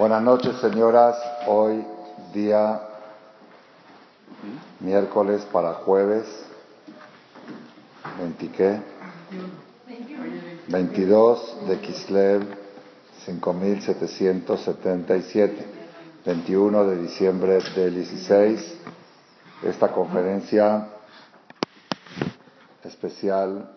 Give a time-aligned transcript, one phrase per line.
[0.00, 1.18] Buenas noches, señoras.
[1.46, 1.84] Hoy
[2.32, 2.80] día
[4.80, 6.24] miércoles para jueves
[8.18, 8.80] 20
[10.68, 12.46] 22 de Kislev
[13.26, 15.66] 5777
[16.24, 18.78] 21 de diciembre del 16
[19.64, 20.88] esta conferencia
[22.84, 23.70] especial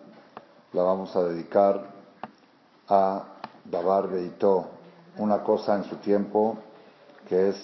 [0.72, 1.86] la vamos a dedicar
[2.88, 3.24] a
[3.66, 4.73] Dabar Beitó
[5.18, 6.58] una cosa en su tiempo,
[7.28, 7.56] que es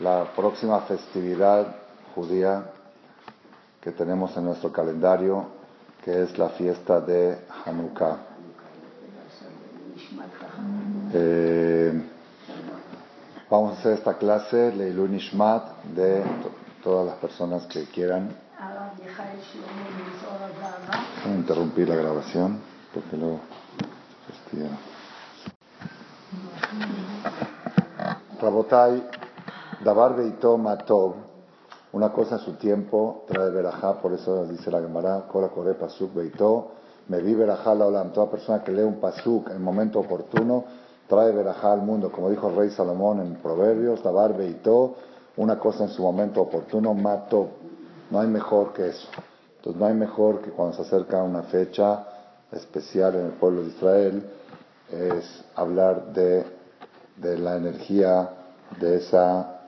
[0.00, 1.76] la próxima festividad
[2.14, 2.70] judía
[3.80, 5.46] que tenemos en nuestro calendario,
[6.04, 8.18] que es la fiesta de Hanukkah.
[11.12, 12.02] Eh,
[13.50, 16.22] vamos a hacer esta clase, Leilu Nishmat, de
[16.82, 18.30] todas las personas que quieran.
[21.26, 22.60] interrumpir la grabación,
[22.92, 23.40] porque luego...
[28.40, 29.02] Rabotai,
[29.84, 31.14] Dabar Beito Matov,
[31.92, 36.12] una cosa en su tiempo trae verajá, por eso dice la Gemara, Kola Kore Pasuk
[36.14, 36.72] Beito,
[37.08, 38.12] me vi verajá la olam.
[38.12, 40.64] Toda persona que lee un Pasuk en momento oportuno
[41.06, 44.94] trae verajá al mundo, como dijo el rey Salomón en Proverbios, Dabar Beito,
[45.36, 47.48] una cosa en su momento oportuno, Matov.
[48.10, 49.08] No hay mejor que eso.
[49.56, 52.06] Entonces no hay mejor que cuando se acerca una fecha
[52.52, 54.30] especial en el pueblo de Israel,
[54.90, 56.44] es hablar de
[57.16, 58.28] de la energía
[58.80, 59.60] de esa,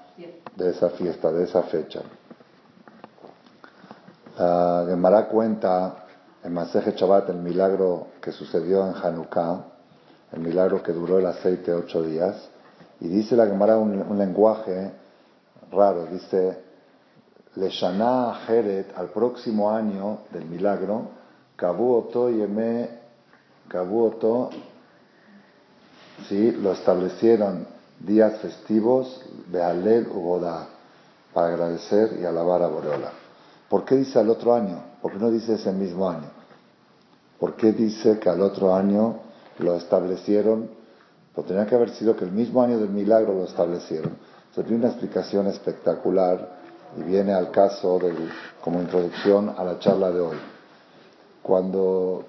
[0.56, 2.02] de esa fiesta, de esa fecha.
[4.38, 6.04] La Gemara cuenta
[6.42, 9.64] en Maseje Chabat el milagro que sucedió en Hanukkah,
[10.32, 12.36] el milagro que duró el aceite ocho días,
[13.00, 14.92] y dice la Gemara un, lenguaje
[15.70, 16.62] raro, dice,
[17.56, 21.08] Leshana Heret, al próximo año del milagro,
[21.56, 22.90] Kabu Yeme,
[23.68, 24.10] Kabu
[26.28, 26.52] ¿sí?
[26.52, 27.66] lo establecieron
[28.00, 30.68] días festivos, Bealel Ugoda,
[31.32, 33.12] para agradecer y alabar a Boreola.
[33.68, 34.80] ¿Por qué dice al otro año?
[35.02, 36.30] ¿Por qué no dice ese mismo año?
[37.38, 39.16] ¿Por qué dice que al otro año
[39.58, 40.70] lo establecieron?
[41.34, 44.12] Pues tenía que haber sido que el mismo año del milagro lo establecieron.
[44.54, 46.56] Se tiene una explicación espectacular
[46.96, 47.98] y viene al caso
[48.62, 50.36] como introducción a la charla de hoy.
[51.42, 52.24] Cuando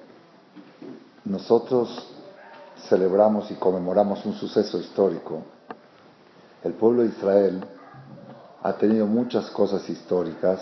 [1.24, 2.17] nosotros
[2.90, 5.42] celebramos y conmemoramos un suceso histórico,
[6.64, 7.64] el pueblo de Israel
[8.64, 10.60] ha tenido muchas cosas históricas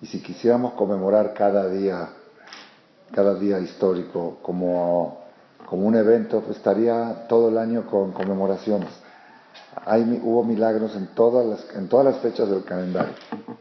[0.00, 2.10] y si quisiéramos conmemorar cada día,
[3.12, 5.18] cada día histórico como,
[5.66, 8.90] como un evento, pues estaría todo el año con conmemoraciones.
[9.84, 13.14] Hay, hubo milagros en todas, las, en todas las fechas del calendario,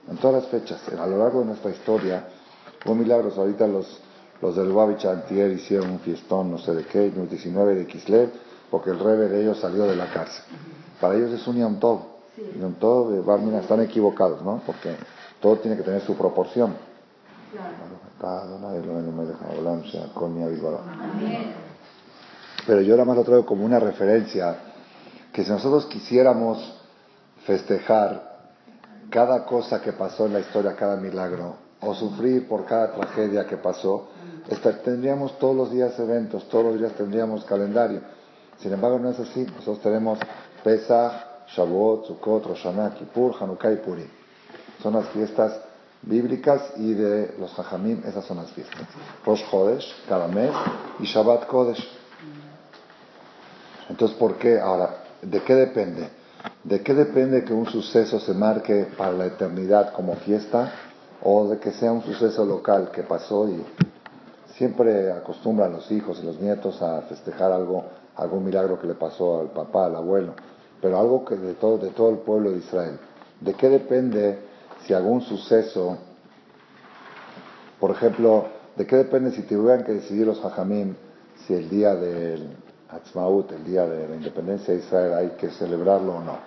[0.09, 0.81] en todas las fechas.
[0.97, 2.27] A lo largo de nuestra historia
[2.85, 3.37] hubo milagros.
[3.37, 3.99] Ahorita los,
[4.41, 8.31] los del Lubavitch Antier hicieron un fiestón, no sé de qué, el 19 de Kislev,
[8.69, 10.43] porque el rebe de ellos salió de la cárcel.
[11.01, 12.01] Para ellos es un Yom Tov.
[12.59, 14.61] Yom Tov, eh, están equivocados, ¿no?
[14.65, 14.95] Porque
[15.41, 16.75] todo tiene que tener su proporción.
[22.65, 24.57] Pero yo nada más lo traigo como una referencia
[25.31, 26.75] que si nosotros quisiéramos
[27.45, 28.37] festejar
[29.09, 33.57] cada cosa que pasó en la historia, cada milagro, o sufrir por cada tragedia que
[33.57, 34.09] pasó,
[34.83, 38.01] tendríamos todos los días eventos, todos los días tendríamos calendario.
[38.59, 39.45] Sin embargo, no es así.
[39.45, 40.19] Nosotros tenemos
[40.63, 41.13] Pesach,
[41.55, 42.67] Shavuot, Sukkot, Rosh
[42.97, 44.07] Kippur, Hanukkah y Purim.
[44.81, 45.59] Son las fiestas
[46.01, 48.87] bíblicas y de los Jajamim, esas son las fiestas.
[49.25, 50.51] Rosh Chodesh, cada mes,
[50.99, 51.87] y Shabbat Kodesh.
[53.89, 54.59] Entonces, ¿por qué?
[54.59, 56.09] Ahora, ¿de qué depende?
[56.63, 60.71] ¿De qué depende que un suceso se marque para la eternidad como fiesta
[61.23, 63.63] o de que sea un suceso local que pasó y
[64.57, 67.83] Siempre acostumbran los hijos y los nietos a festejar algo,
[68.15, 70.33] algún milagro que le pasó al papá, al abuelo,
[70.81, 72.97] pero algo que de todo, de todo el pueblo de Israel.
[73.39, 74.39] ¿De qué depende
[74.83, 75.99] si algún suceso,
[77.79, 80.95] por ejemplo, de qué depende si tuvieran que decidir los hajamim
[81.45, 82.57] si el día del
[82.89, 86.39] Atzmaut, el día de la independencia de Israel, hay que celebrarlo o no?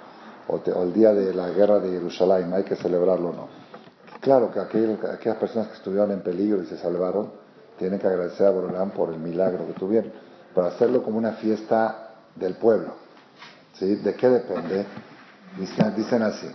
[0.49, 3.60] O, el día de la guerra de Jerusalén, hay que celebrarlo o no.
[4.21, 7.31] Claro que aquellas personas que estuvieron en peligro y se salvaron,
[7.79, 10.13] tienen que agradecer a Borolán por el milagro que tuvieron,
[10.55, 12.95] para hacerlo como una fiesta del pueblo.
[13.75, 13.97] ¿Sí?
[13.97, 14.85] ¿De qué depende?
[15.59, 16.49] Dicen, dicen así,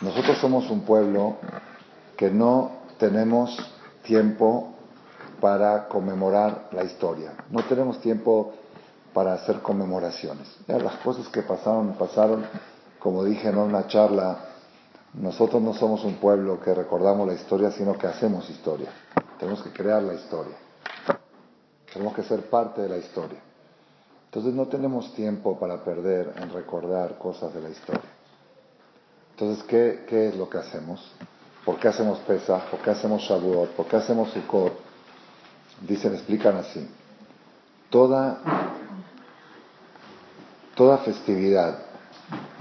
[0.00, 1.36] nosotros somos un pueblo
[2.16, 3.56] que no tenemos
[4.02, 4.74] tiempo
[5.40, 8.54] para conmemorar la historia, no tenemos tiempo
[9.12, 10.48] para hacer conmemoraciones.
[10.66, 12.44] las cosas que pasaron, pasaron,
[12.98, 14.53] como dije en una charla,
[15.14, 18.90] nosotros no somos un pueblo que recordamos la historia, sino que hacemos historia.
[19.38, 20.56] Tenemos que crear la historia.
[21.92, 23.38] Tenemos que ser parte de la historia.
[24.26, 28.10] Entonces no tenemos tiempo para perder en recordar cosas de la historia.
[29.30, 31.12] Entonces, ¿qué, qué es lo que hacemos?
[31.64, 32.64] ¿Por qué hacemos Pesach?
[32.64, 33.70] ¿Por qué hacemos Shavuot?
[33.70, 34.72] ¿Por qué hacemos Sukkot?
[35.80, 36.88] Dicen, explican así.
[37.90, 38.40] Toda,
[40.74, 41.78] toda festividad,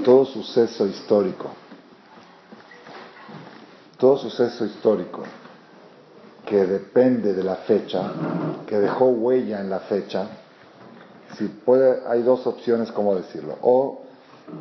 [0.06, 1.50] todo suceso histórico,
[4.04, 5.24] todo suceso histórico
[6.46, 8.12] que depende de la fecha,
[8.68, 10.28] que dejó huella en la fecha,
[11.38, 13.56] si puede, hay dos opciones como decirlo.
[13.62, 14.02] O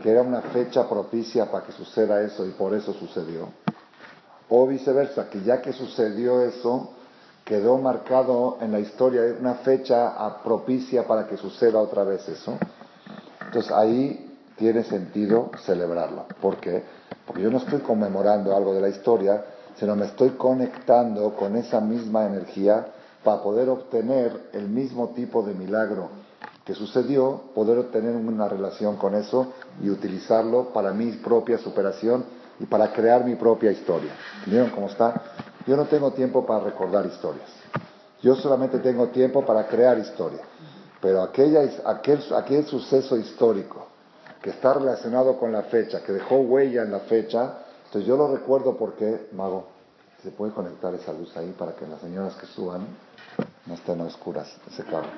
[0.00, 3.49] que era una fecha propicia para que suceda eso y por eso sucedió.
[4.49, 6.91] O viceversa, que ya que sucedió eso,
[7.44, 12.56] quedó marcado en la historia una fecha propicia para que suceda otra vez eso.
[13.44, 16.25] Entonces ahí tiene sentido celebrarla.
[16.40, 16.82] ¿Por qué?
[17.26, 19.44] Porque yo no estoy conmemorando algo de la historia,
[19.76, 22.87] sino me estoy conectando con esa misma energía
[23.25, 26.10] para poder obtener el mismo tipo de milagro
[26.64, 29.52] que sucedió, poder obtener una relación con eso
[29.82, 32.25] y utilizarlo para mi propia superación
[32.60, 34.12] y para crear mi propia historia.
[34.46, 35.22] ¿Vieron cómo está?
[35.66, 37.48] Yo no tengo tiempo para recordar historias.
[38.22, 40.43] Yo solamente tengo tiempo para crear historia.
[41.00, 43.92] Pero aquella, aquel, aquel suceso histórico
[44.43, 48.35] que está relacionado con la fecha, que dejó huella en la fecha, entonces yo lo
[48.35, 49.69] recuerdo porque, Mago,
[50.23, 52.87] ¿se puede conectar esa luz ahí para que las señoras que suban
[53.67, 55.09] no estén oscuras ese cable?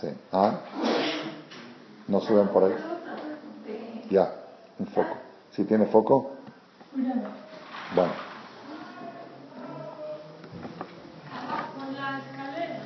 [0.00, 0.08] Sí.
[0.32, 0.60] ¿Ah?
[2.08, 2.74] ¿No suben por ahí?
[4.10, 4.32] Ya,
[4.78, 5.16] un foco.
[5.52, 6.32] ¿Sí tiene foco?
[7.94, 8.12] Bueno.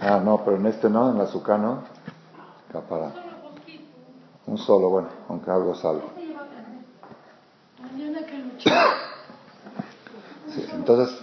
[0.00, 1.82] Ah, no, pero en este no, en la azúcar no.
[2.88, 3.27] Para.
[4.48, 6.04] Un solo, bueno, aunque algo salga.
[10.72, 11.18] entonces,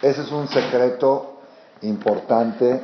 [0.00, 1.40] ese es un secreto
[1.82, 2.80] importante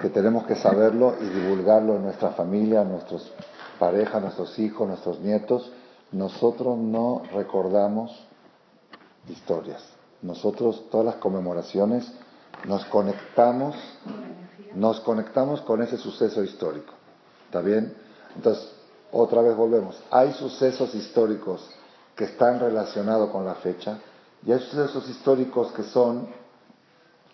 [0.00, 3.32] que tenemos que saberlo y divulgarlo en nuestra familia, nuestros
[3.80, 5.72] parejas, nuestros hijos, nuestros nietos.
[6.12, 8.16] Nosotros no recordamos
[9.28, 9.82] historias.
[10.22, 12.12] Nosotros, todas las conmemoraciones,
[12.64, 13.74] nos conectamos,
[14.76, 16.92] nos conectamos con ese suceso histórico.
[17.46, 17.92] ¿Está bien?
[18.36, 18.75] Entonces,
[19.16, 20.02] otra vez volvemos.
[20.10, 21.68] Hay sucesos históricos
[22.14, 23.98] que están relacionados con la fecha
[24.44, 26.28] y hay sucesos históricos que son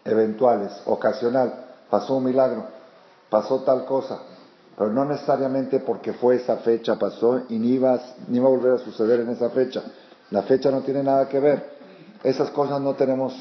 [0.05, 1.67] eventuales, ocasional.
[1.90, 2.64] Pasó un milagro,
[3.29, 4.20] pasó tal cosa,
[4.76, 8.73] pero no necesariamente porque fue esa fecha pasó y ni iba, ni iba a volver
[8.73, 9.82] a suceder en esa fecha.
[10.31, 11.73] La fecha no tiene nada que ver.
[12.25, 13.35] Esas cosas no tenemos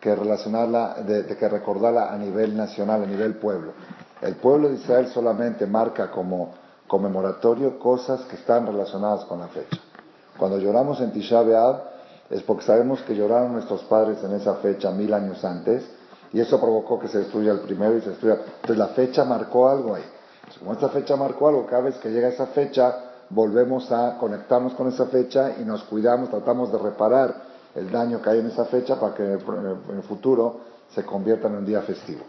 [0.00, 3.72] que relacionarla, de, que recordarla a nivel nacional, a nivel pueblo.
[4.22, 6.54] El pueblo de Israel solamente marca como
[6.88, 9.78] conmemoratorio cosas que están relacionadas con la fecha.
[10.38, 11.82] Cuando lloramos en Tisha B'Av
[12.30, 15.84] es porque sabemos que lloraron nuestros padres en esa fecha mil años antes
[16.32, 18.34] y eso provocó que se destruya el primero y se destruya.
[18.34, 20.04] Entonces la fecha marcó algo ahí.
[20.58, 24.88] como esta fecha marcó algo, cada vez que llega esa fecha volvemos a conectarnos con
[24.88, 27.34] esa fecha y nos cuidamos, tratamos de reparar
[27.74, 30.60] el daño que hay en esa fecha para que en el futuro
[30.94, 32.22] se convierta en un día festivo.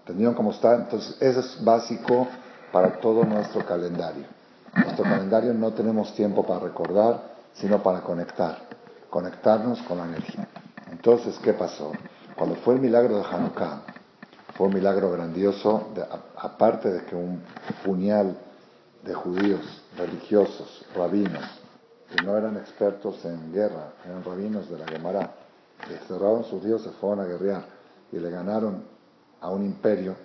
[0.00, 0.76] ¿Entendieron cómo está?
[0.76, 2.28] Entonces, eso es básico
[2.72, 4.24] para todo nuestro calendario.
[4.74, 7.22] Nuestro calendario no tenemos tiempo para recordar,
[7.54, 8.58] sino para conectar,
[9.10, 10.46] conectarnos con la energía.
[10.90, 11.92] Entonces, ¿qué pasó?
[12.36, 13.82] Cuando fue el milagro de Hanukkah,
[14.56, 15.88] fue un milagro grandioso,
[16.36, 17.42] aparte de que un
[17.84, 18.36] puñal
[19.02, 21.44] de judíos religiosos, rabinos,
[22.10, 25.30] que no eran expertos en guerra, eran rabinos de la Gemara,
[26.06, 27.64] cerraron sus dioses, se fueron a guerrear
[28.12, 28.82] y le ganaron
[29.40, 30.16] a un imperio.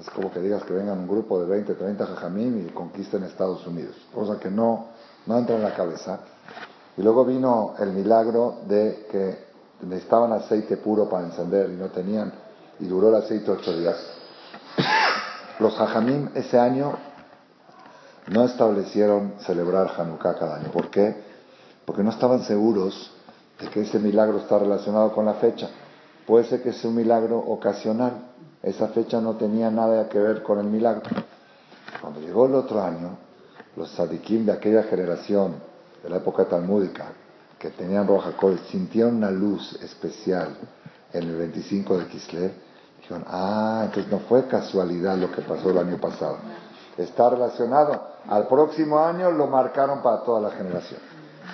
[0.00, 3.66] Es como que digas que vengan un grupo de 20, 30 jajamim y conquisten Estados
[3.66, 4.86] Unidos, cosa que no,
[5.26, 6.20] no entra en la cabeza.
[6.96, 9.48] Y luego vino el milagro de que
[9.82, 12.32] necesitaban aceite puro para encender y no tenían,
[12.78, 13.96] y duró el aceite ocho días.
[15.58, 16.96] Los jajamim ese año
[18.28, 20.70] no establecieron celebrar Hanukkah cada año.
[20.70, 21.16] ¿Por qué?
[21.84, 23.12] Porque no estaban seguros
[23.58, 25.68] de que ese milagro está relacionado con la fecha.
[26.26, 28.12] Puede ser que sea un milagro ocasional.
[28.62, 31.02] Esa fecha no tenía nada que ver con el milagro.
[32.00, 33.16] Cuando llegó el otro año,
[33.76, 35.56] los sadikim de aquella generación,
[36.02, 37.06] de la época talmúdica,
[37.58, 38.32] que tenían Roja
[38.70, 40.56] sintieron una luz especial
[41.12, 42.52] en el 25 de Kislev.
[43.00, 46.38] Dijeron, ah, entonces no fue casualidad lo que pasó el año pasado
[47.02, 48.00] está relacionado.
[48.28, 51.00] Al próximo año lo marcaron para toda la generación.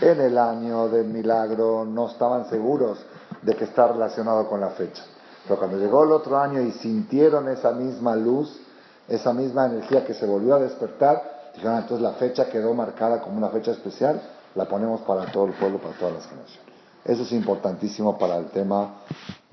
[0.01, 2.99] En el año del milagro no estaban seguros
[3.43, 5.05] de que está relacionado con la fecha.
[5.45, 8.61] Pero cuando llegó el otro año y sintieron esa misma luz,
[9.09, 13.21] esa misma energía que se volvió a despertar, dijeron, ah, entonces la fecha quedó marcada
[13.21, 14.21] como una fecha especial,
[14.55, 16.65] la ponemos para todo el pueblo, para todas las generaciones.
[17.05, 18.95] Eso es importantísimo para el tema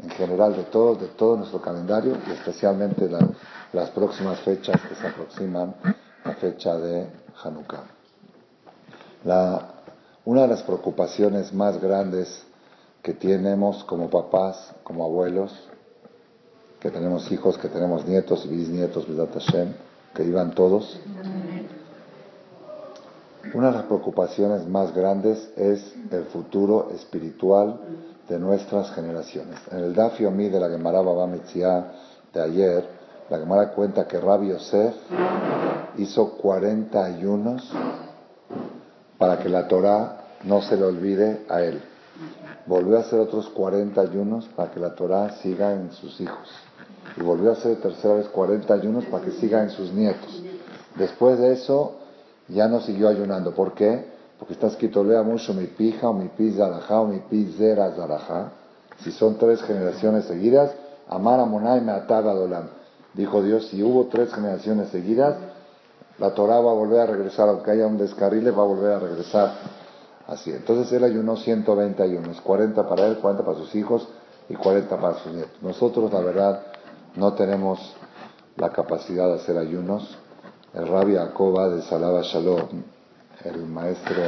[0.01, 3.10] en general de todo, de todo nuestro calendario y especialmente
[3.74, 5.75] las próximas fechas que se aproximan
[6.24, 7.10] la fecha de
[7.43, 7.83] Hanukkah.
[9.25, 9.67] La,
[10.24, 12.45] una de las preocupaciones más grandes
[13.03, 15.51] que tenemos como papás, como abuelos,
[16.82, 19.06] que tenemos hijos, que tenemos nietos bisnietos,
[20.16, 21.00] que iban todos.
[23.54, 27.80] Una de las preocupaciones más grandes es el futuro espiritual
[28.28, 29.60] de nuestras generaciones.
[29.72, 32.86] En el Dafio Mi de la Gemara Baba de ayer,
[33.30, 34.96] la Gemara cuenta que Rabbi Yosef
[35.98, 37.72] hizo 40 ayunos
[39.20, 41.80] para que la Torah no se le olvide a él.
[42.66, 46.50] Volvió a hacer otros 40 ayunos para que la Torah siga en sus hijos.
[47.18, 50.41] Y volvió a hacer tercera vez 40 ayunos para que siga en sus nietos.
[50.96, 51.96] Después de eso,
[52.48, 53.53] ya no siguió ayunando.
[53.53, 54.06] ¿Por qué?
[54.39, 57.91] Porque está escrito, lea mucho mi pija, o mi pi zarajá, o mi pi zera
[57.91, 58.51] zarajá.
[59.03, 60.72] Si son tres generaciones seguidas,
[61.08, 62.70] amar a Monay me ataba dolam.
[63.13, 65.36] Dijo Dios, si hubo tres generaciones seguidas,
[66.18, 69.00] la Torah va a volver a regresar, aunque haya un descarrile, va a volver a
[69.00, 69.53] regresar
[70.27, 70.51] así.
[70.51, 74.08] Entonces él ayunó 120 ayunos, 40 para él, 40 para sus hijos
[74.50, 75.62] y 40 para sus nietos.
[75.62, 76.62] Nosotros, la verdad,
[77.15, 77.96] no tenemos
[78.58, 80.18] la capacidad de hacer ayunos.
[80.74, 82.84] El rabbi Acoba de Salaba Shalom,
[83.44, 84.22] el maestro,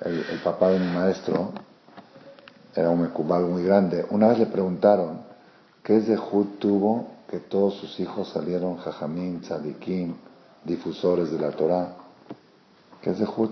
[0.00, 1.52] el, papá de mi maestro,
[2.74, 4.06] era un mecubal muy grande.
[4.10, 5.20] Una vez le preguntaron,
[5.82, 10.14] ¿qué es de Jud tuvo que todos sus hijos salieron jajamín, tzadikim,
[10.64, 11.94] difusores de la Torah.
[13.00, 13.50] ¿Qué es de Jud?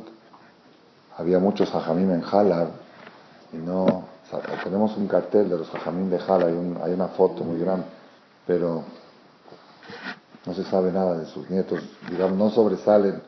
[1.16, 2.68] Había muchos jajamim en Jalab
[3.52, 4.04] y no...
[4.62, 7.86] tenemos un cartel de los jajamim de Jalab, hay, hay una foto muy grande,
[8.46, 8.84] pero
[10.46, 13.22] no se sabe nada de sus nietos, digamos, no sobresalen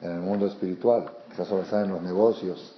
[0.00, 2.74] en el mundo espiritual, quizás sobresalen en los negocios.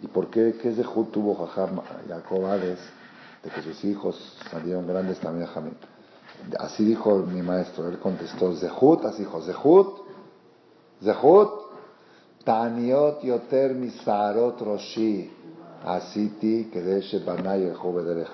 [0.00, 0.56] ¿Y por qué?
[0.62, 2.78] ¿Qué Jud tuvo Jajam Jacob Hades,
[3.42, 5.74] de que sus hijos salieron grandes también Jajamim?
[6.58, 10.02] Así dijo mi maestro, él contestó, Zehut, así dijo, Zehut,
[11.02, 11.68] Zehut,
[12.44, 15.30] Taniot yoter misarot roshi,
[15.84, 18.26] asiti kedeshe banay el de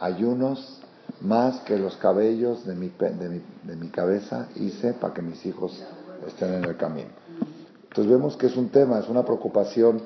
[0.00, 0.81] Ayunos
[1.20, 5.44] más que los cabellos de mi, de, mi, de mi cabeza hice para que mis
[5.46, 5.82] hijos
[6.26, 7.10] estén en el camino.
[7.82, 10.02] Entonces vemos que es un tema, es una preocupación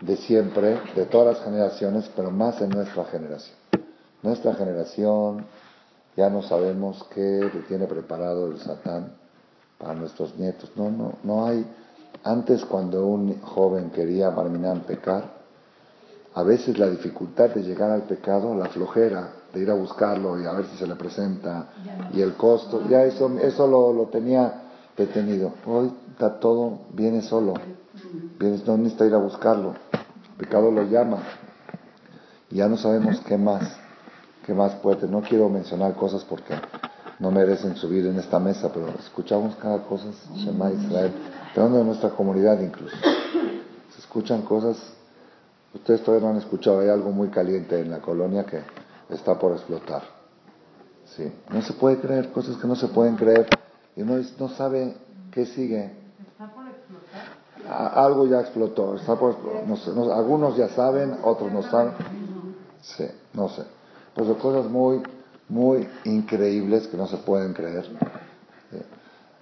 [0.00, 3.56] de siempre, de todas las generaciones, pero más en nuestra generación.
[4.22, 5.46] Nuestra generación
[6.16, 9.14] ya no sabemos qué le tiene preparado el Satán
[9.78, 10.70] para nuestros nietos.
[10.76, 11.66] No, no, no hay.
[12.24, 15.40] Antes cuando un joven quería Barminán pecar,
[16.34, 20.46] a veces la dificultad de llegar al pecado, la flojera de ir a buscarlo y
[20.46, 21.68] a ver si se le presenta
[22.12, 24.62] y el costo, ya eso, eso lo, lo tenía
[24.96, 25.52] detenido.
[25.66, 27.54] Hoy está todo, viene solo,
[28.38, 31.18] viene, no necesita ir a buscarlo, el pecado lo llama.
[32.50, 33.76] Y ya no sabemos qué más.
[34.44, 35.06] ¿Qué más puede?
[35.06, 36.54] No quiero mencionar cosas porque
[37.18, 41.12] no merecen subir en esta mesa, pero escuchamos cada cosa, Shema Israel,
[41.54, 42.96] de nuestra comunidad incluso.
[43.94, 44.76] Se escuchan cosas,
[45.74, 48.62] ustedes todavía no han escuchado, hay algo muy caliente en la colonia que
[49.10, 50.02] está por explotar.
[51.16, 53.48] Sí, no se puede creer, cosas que no se pueden creer,
[53.96, 54.96] y uno no sabe
[55.32, 55.92] qué sigue.
[56.20, 57.40] ¿Está por explotar?
[57.68, 59.36] algo ya explotó, está por,
[59.66, 61.92] no algunos ya saben, otros no saben.
[62.82, 63.62] Sí, no sé.
[64.14, 65.02] Pues son cosas muy,
[65.48, 67.86] muy increíbles que no se pueden creer.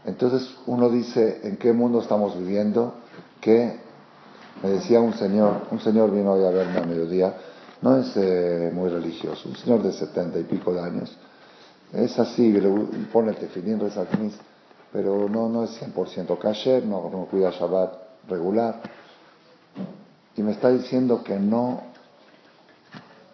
[0.04, 2.94] Entonces uno dice, ¿en qué mundo estamos viviendo?
[3.40, 3.78] Que
[4.62, 7.34] me decía un señor, un señor vino hoy a verme a mediodía,
[7.82, 11.16] no es eh, muy religioso, un señor de setenta y pico de años,
[11.92, 12.52] es así,
[13.12, 14.32] pone el tefilín, reza el
[14.92, 17.94] pero no, no es 100% kasher, no, no cuida Shabbat
[18.28, 18.80] regular.
[20.36, 21.82] Y me está diciendo que no,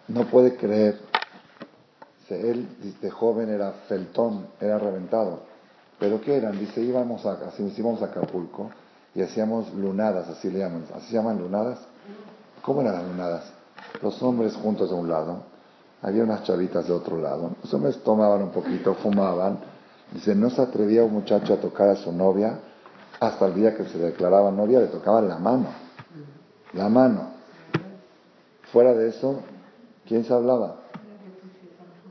[0.07, 0.99] no puede creer
[2.29, 2.67] él
[3.01, 5.43] de joven era feltón, era reventado.
[5.99, 6.59] ¿Pero qué eran?
[6.59, 8.71] Dice, íbamos a, así, íbamos a Acapulco
[9.13, 10.85] y hacíamos lunadas, así le llaman.
[10.93, 11.79] ¿Así se llaman lunadas?
[12.61, 13.54] ¿Cómo eran las lunadas?
[14.01, 15.43] Los hombres juntos de un lado,
[16.01, 17.51] había unas chavitas de otro lado.
[17.63, 19.59] Los hombres tomaban un poquito, fumaban.
[20.11, 22.59] Dice, no se atrevía un muchacho a tocar a su novia
[23.19, 25.67] hasta el día que se declaraba novia, le tocaban la mano.
[26.73, 27.29] La mano.
[28.71, 29.41] Fuera de eso,
[30.07, 30.75] ¿quién se hablaba?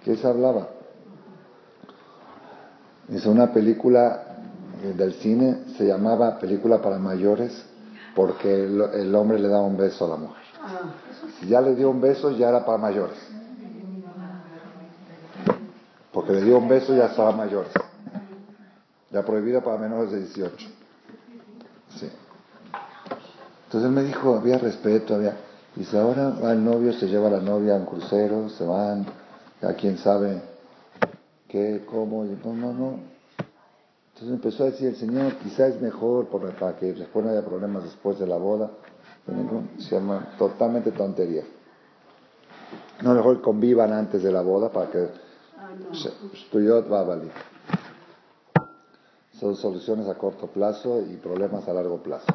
[0.02, 0.69] ¿Qué se hablaba?
[3.09, 4.23] Dice, una película
[4.83, 7.66] eh, del cine se llamaba película para mayores
[8.14, 10.44] porque el, hombre le daba un beso a la mujer.
[11.40, 13.18] Si ya le dio un beso, ya era para mayores.
[16.12, 17.73] Porque le dio un beso, ya estaba mayores.
[19.11, 20.56] Ya prohibida para menores de 18.
[21.97, 22.11] Sí.
[23.66, 25.37] Entonces él me dijo, había respeto, había...
[25.75, 29.06] Dice, ahora va el novio, se lleva a la novia a un crucero, se van,
[29.61, 30.40] a quién sabe
[31.49, 32.99] qué, cómo, no, no, no.
[34.12, 37.85] Entonces empezó a decir el Señor, quizá es mejor para que después no haya problemas
[37.85, 38.71] después de la boda.
[39.78, 41.45] Se llama totalmente tontería.
[43.02, 45.09] No mejor convivan antes de la boda para que
[46.47, 47.33] Stuyot va a valer.
[49.33, 52.26] Son soluciones a corto plazo y problemas a largo plazo.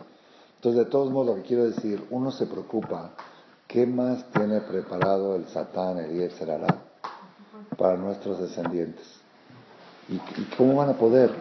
[0.55, 3.11] Entonces, de todos modos, lo que quiero decir, uno se preocupa,
[3.67, 6.81] ¿qué más tiene preparado el Satán, el Yetzerará,
[7.77, 9.05] para nuestros descendientes?
[10.09, 11.31] ¿Y, ¿Y cómo van a poder?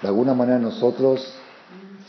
[0.00, 1.34] De alguna manera nosotros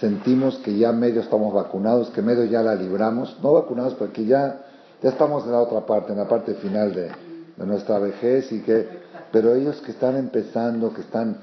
[0.01, 4.65] sentimos que ya medio estamos vacunados, que medio ya la libramos, no vacunados, porque ya,
[5.01, 7.11] ya estamos en la otra parte, en la parte final de,
[7.55, 8.89] de nuestra vejez, y que,
[9.31, 11.37] pero ellos que están empezando, que están,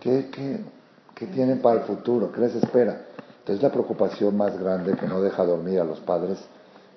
[0.00, 0.60] ¿qué, qué,
[1.14, 2.32] qué tienen para el futuro?
[2.32, 3.02] ¿Qué les espera?
[3.46, 6.38] Es la preocupación más grande que no deja dormir a los padres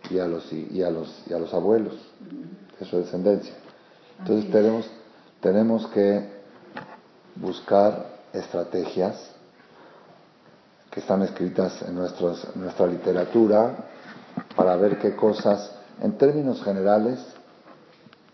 [0.10, 1.94] y a los, y a los, y a los abuelos
[2.80, 3.54] de su descendencia.
[4.20, 4.90] Entonces tenemos,
[5.42, 6.26] tenemos que
[7.36, 9.31] buscar estrategias
[10.92, 13.76] que están escritas en, nuestra literatura
[14.56, 15.72] para ver qué cosas,
[16.02, 17.20] en términos generales,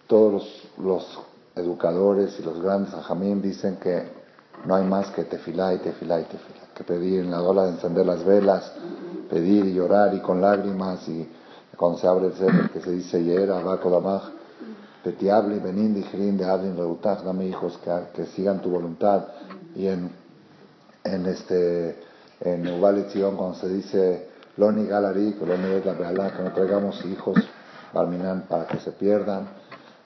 [0.08, 1.20] todos los,
[1.56, 4.12] educadores y los grandes ajamín dicen que
[4.66, 7.72] no hay más que tefilá y tefilá y tefilá que pedir en la hora de
[7.72, 8.72] encender las velas,
[9.30, 11.28] pedir y llorar y con lágrimas y
[11.76, 14.30] cuando se abre el ser que se dice Yera, Bakodamach,
[15.04, 19.26] Petiable, Benin, Dijrin, de Adin, Reutach, dame hijos que, que, sigan tu voluntad
[19.76, 20.12] y en,
[21.04, 22.07] en este
[22.42, 24.28] en Uval cuando se dice
[24.58, 27.38] Loni Galarik, Loni la que no traigamos hijos
[27.94, 29.48] Barminan para que se pierdan.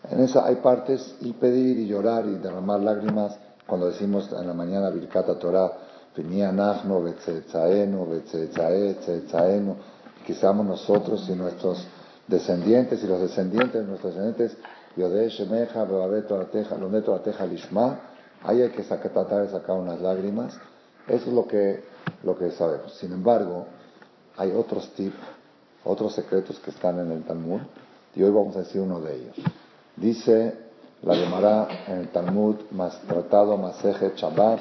[0.10, 4.54] En esa hay partes y pedir y llorar y derramar lágrimas cuando decimos en la
[4.54, 5.72] mañana Birkata Torah
[6.16, 9.76] venía Nahno, Betzetzaenu, Betzetzae, Tzetzaenu,
[10.26, 11.86] que seamos nosotros y nuestros
[12.28, 14.58] descendientes y los descendientes de nuestros descendientes,
[14.96, 18.00] Yodeh, Shemeja, Bebabeto, Ateja, Loneto, Ateja, Lishma,
[18.44, 20.58] ahí hay que sacar, tratar de sacar unas lágrimas,
[21.08, 21.84] eso es lo que,
[22.24, 22.94] lo que sabemos.
[22.96, 23.66] Sin embargo,
[24.38, 25.16] hay otros tips,
[25.84, 27.62] otros secretos que están en el Talmud,
[28.16, 29.36] y hoy vamos a decir uno de ellos.
[29.96, 30.56] Dice
[31.02, 34.60] la Gemara en el Talmud, más tratado Maseje Shabbat,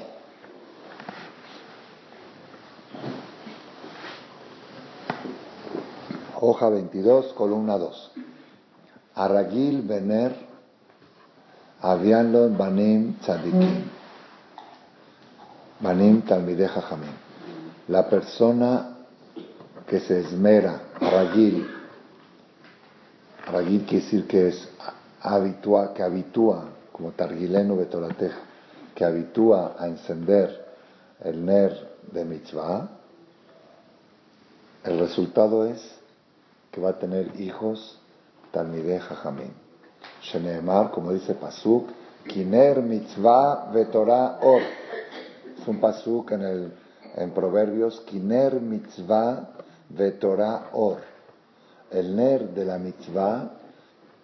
[6.40, 8.12] hoja 22, columna 2.
[9.14, 10.50] Aragil Bener
[11.83, 13.90] Avianlo Banim Tzadikim.
[15.81, 17.30] Banim Talmideja Jamim.
[17.90, 18.98] La persona
[19.88, 21.66] que se esmera, Aragil,
[23.48, 24.68] Aragil quiere decir que es
[25.20, 28.38] habitua, que habitúa, como Targileno Betorateja,
[28.94, 30.68] que habitúa a encender
[31.24, 32.90] el ner de mitzvah,
[34.85, 35.83] el resultado es
[36.70, 37.98] que va a tener hijos
[38.53, 39.50] Talmideh Jajamim.
[40.22, 41.88] Sheneemar, como dice Pasuk,
[42.29, 44.62] Kiner mitzvah vetorah or.
[45.61, 46.72] Es un Pasuk en, el,
[47.16, 49.51] en Proverbios, Kiner mitzvah
[49.88, 50.99] vetorah or.
[51.90, 53.51] El ner de la mitzvah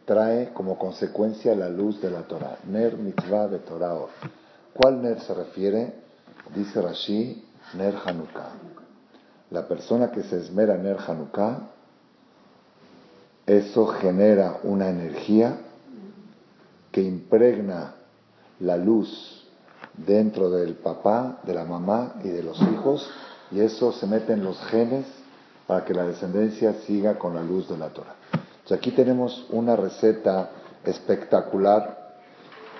[0.05, 2.59] trae como consecuencia la luz de la Torah.
[2.67, 4.11] Ner mitzvah vetorah or.
[4.73, 5.95] ¿Cuál ner se refiere?
[6.55, 7.45] Dice Rashi,
[7.75, 8.53] ner Hanukkah.
[9.51, 11.71] La persona que se esmera en ner Hanukkah
[13.47, 15.57] eso genera una energía
[16.91, 17.95] que impregna
[18.59, 19.46] la luz
[19.97, 23.09] dentro del papá, de la mamá y de los hijos,
[23.51, 25.07] y eso se mete en los genes
[25.67, 28.15] para que la descendencia siga con la luz de la Torah.
[28.71, 30.51] aquí tenemos una receta
[30.85, 32.15] espectacular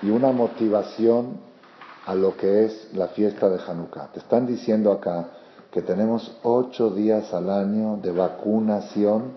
[0.01, 1.39] y una motivación
[2.05, 4.11] a lo que es la fiesta de Hanukkah.
[4.13, 5.29] Te están diciendo acá
[5.71, 9.31] que tenemos ocho días al año de vacunación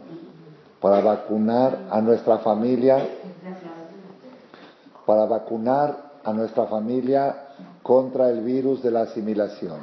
[0.81, 3.05] para vacunar a nuestra familia,
[5.05, 7.50] para vacunar a nuestra familia
[7.83, 9.79] contra el virus de la asimilación.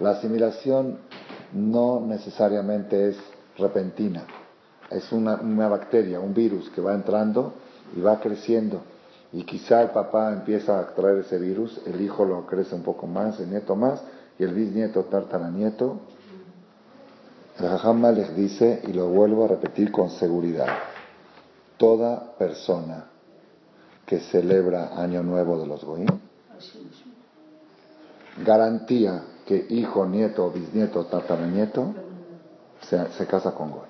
[0.00, 0.98] La asimilación
[1.52, 3.16] no necesariamente es
[3.56, 4.24] repentina,
[4.90, 5.36] es una,
[5.68, 7.54] bacteria, un virus que va entrando
[7.96, 8.82] y va creciendo.
[9.32, 13.06] Y quizá el papá empieza a traer ese virus, el hijo lo crece un poco
[13.06, 14.02] más, el nieto más,
[14.38, 15.06] y el bisnieto
[15.52, 16.00] nieto
[17.58, 20.68] el Jajam les dice, y lo vuelvo a repetir con seguridad,
[21.76, 23.06] toda persona
[24.06, 26.08] que celebra Año Nuevo de los Goim,
[28.44, 31.94] garantía que hijo, nieto, bisnieto, tataranieto
[32.82, 33.82] se, se casa con Goim.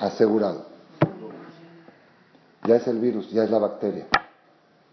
[0.00, 0.66] Asegurado.
[2.66, 4.06] Ya es el virus, ya es la bacteria.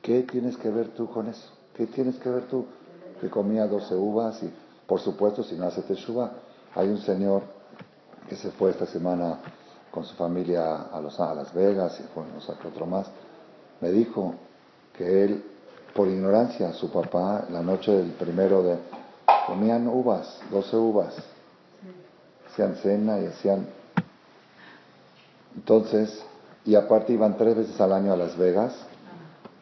[0.01, 1.51] ¿Qué tienes que ver tú con eso?
[1.75, 2.65] ¿Qué tienes que ver tú?
[3.19, 4.51] Que comía 12 uvas y,
[4.87, 6.31] por supuesto, si no hace teshuva,
[6.73, 7.43] hay un señor
[8.29, 9.39] que se fue esta semana
[9.91, 13.07] con su familia a, a Las Vegas y fue no sé otro más.
[13.81, 14.35] Me dijo
[14.97, 15.43] que él
[15.95, 18.77] por ignorancia, su papá, la noche del primero de...
[19.47, 21.15] Comían uvas, 12 uvas.
[22.49, 23.65] Hacían cena y hacían...
[25.55, 26.21] Entonces,
[26.65, 28.75] y aparte iban tres veces al año a Las Vegas,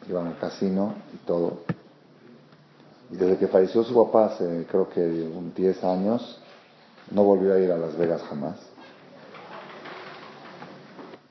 [0.08, 1.58] iban al casino y todo.
[3.12, 6.40] Y desde que falleció su papá, hace creo que un 10 años,
[7.12, 8.56] no volvió a ir a Las Vegas jamás.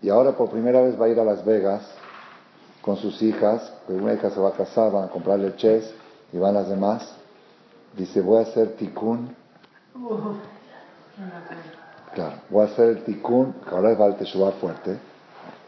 [0.02, 1.82] Y ahora por primera vez va a ir a Las Vegas
[2.84, 5.90] con sus hijas, pues una hija se va a casar, van a comprarle chess
[6.34, 7.16] y van las demás.
[7.98, 9.34] Dice, voy a hacer ticún.
[12.14, 13.22] Claro, voy a hacer el que
[13.72, 14.98] ahora va el teshuva fuerte.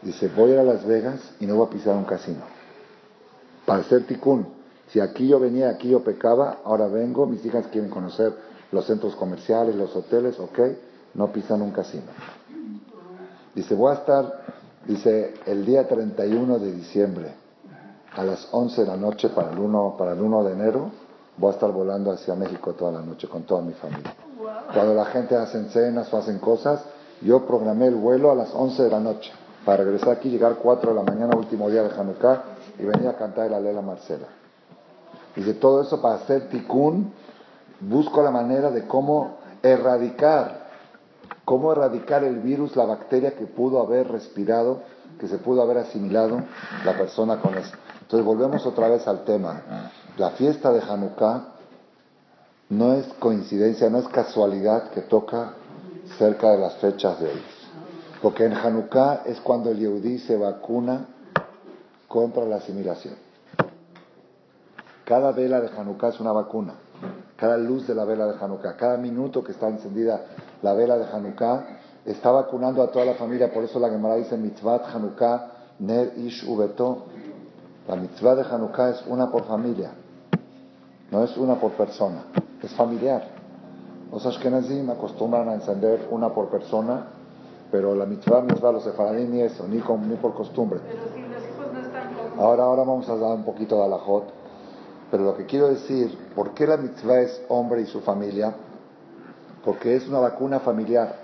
[0.02, 2.42] Dice, voy a ir a Las Vegas y no voy a pisar un casino.
[3.64, 4.46] Para hacer ticún.
[4.88, 8.32] Si aquí yo venía, aquí yo pecaba, ahora vengo, mis hijas quieren conocer
[8.72, 10.58] los centros comerciales, los hoteles, ok,
[11.14, 12.04] no pisan un casino.
[13.54, 14.44] Dice, voy a estar,
[14.86, 17.34] dice, el día 31 de diciembre,
[18.14, 20.90] a las 11 de la noche para el 1, para el 1 de enero,
[21.36, 24.14] voy a estar volando hacia México toda la noche con toda mi familia.
[24.72, 26.82] Cuando la gente hace cenas o hacen cosas,
[27.20, 29.32] yo programé el vuelo a las 11 de la noche
[29.64, 32.42] para regresar aquí, llegar 4 de la mañana, último día de Hanukkah,
[32.78, 34.26] y venir a cantar la Lela Marcela.
[35.34, 37.12] Dice, todo eso para hacer tikkun,
[37.80, 40.65] busco la manera de cómo erradicar
[41.46, 44.82] cómo erradicar el virus, la bacteria que pudo haber respirado,
[45.20, 46.42] que se pudo haber asimilado
[46.84, 47.72] la persona con eso.
[48.02, 49.62] Entonces volvemos otra vez al tema.
[50.18, 51.44] La fiesta de Hanukkah
[52.70, 55.52] no es coincidencia, no es casualidad que toca
[56.18, 57.42] cerca de las fechas de hoy.
[58.20, 61.06] Porque en Hanukkah es cuando el Yehudí se vacuna
[62.08, 63.14] contra la asimilación.
[65.04, 66.74] Cada vela de Hanukkah es una vacuna.
[67.36, 70.24] Cada luz de la vela de Hanukkah, cada minuto que está encendida
[70.62, 71.66] la vela de Hanukkah,
[72.04, 73.52] está vacunando a toda la familia.
[73.52, 77.04] Por eso la Gemara dice mitzvah Hanukkah ner ish ubeto.
[77.88, 79.92] La mitzvah de Hanukkah es una por familia,
[81.10, 82.24] no es una por persona,
[82.62, 83.22] es familiar.
[84.10, 87.06] Los ashkenazim acostumbran a encender una por persona,
[87.70, 90.80] pero la mitzvah, mitzvah, los sefaradí ni eso, ni, ni por costumbre.
[92.38, 94.24] Ahora, ahora vamos a dar un poquito de alajot.
[95.10, 98.54] Pero lo que quiero decir, ¿por qué la mitzvah es hombre y su familia?
[99.66, 101.16] Porque es una vacuna familiar.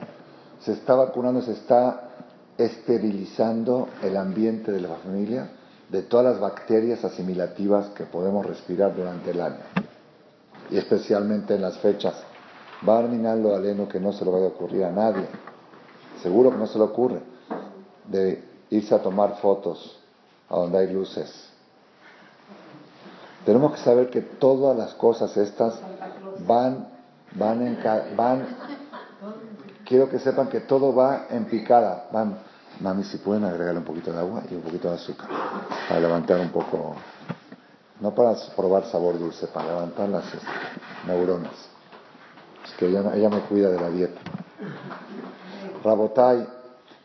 [0.62, 2.08] Se está vacunando, se está
[2.58, 5.48] esterilizando el ambiente de la familia
[5.88, 9.60] de todas las bacterias asimilativas que podemos respirar durante el año.
[10.72, 12.20] Y especialmente en las fechas.
[12.84, 13.00] A
[13.36, 15.24] lo aleno que no se lo vaya a ocurrir a nadie.
[16.20, 17.20] Seguro que no se le ocurre.
[18.08, 20.00] De irse a tomar fotos
[20.48, 21.48] a donde hay luces.
[23.46, 25.78] Tenemos que saber que todas las cosas estas
[26.44, 26.91] van
[27.34, 27.78] van en,
[28.16, 28.46] van,
[29.84, 32.08] quiero que sepan que todo va en picada.
[32.12, 32.38] Van,
[32.80, 35.28] mami, si pueden agregarle un poquito de agua y un poquito de azúcar
[35.88, 36.96] para levantar un poco,
[38.00, 40.46] no para probar sabor dulce, para levantar las este,
[41.06, 41.52] neuronas.
[42.64, 44.20] Es que ella, ella me cuida de la dieta.
[45.84, 46.46] Rabotai,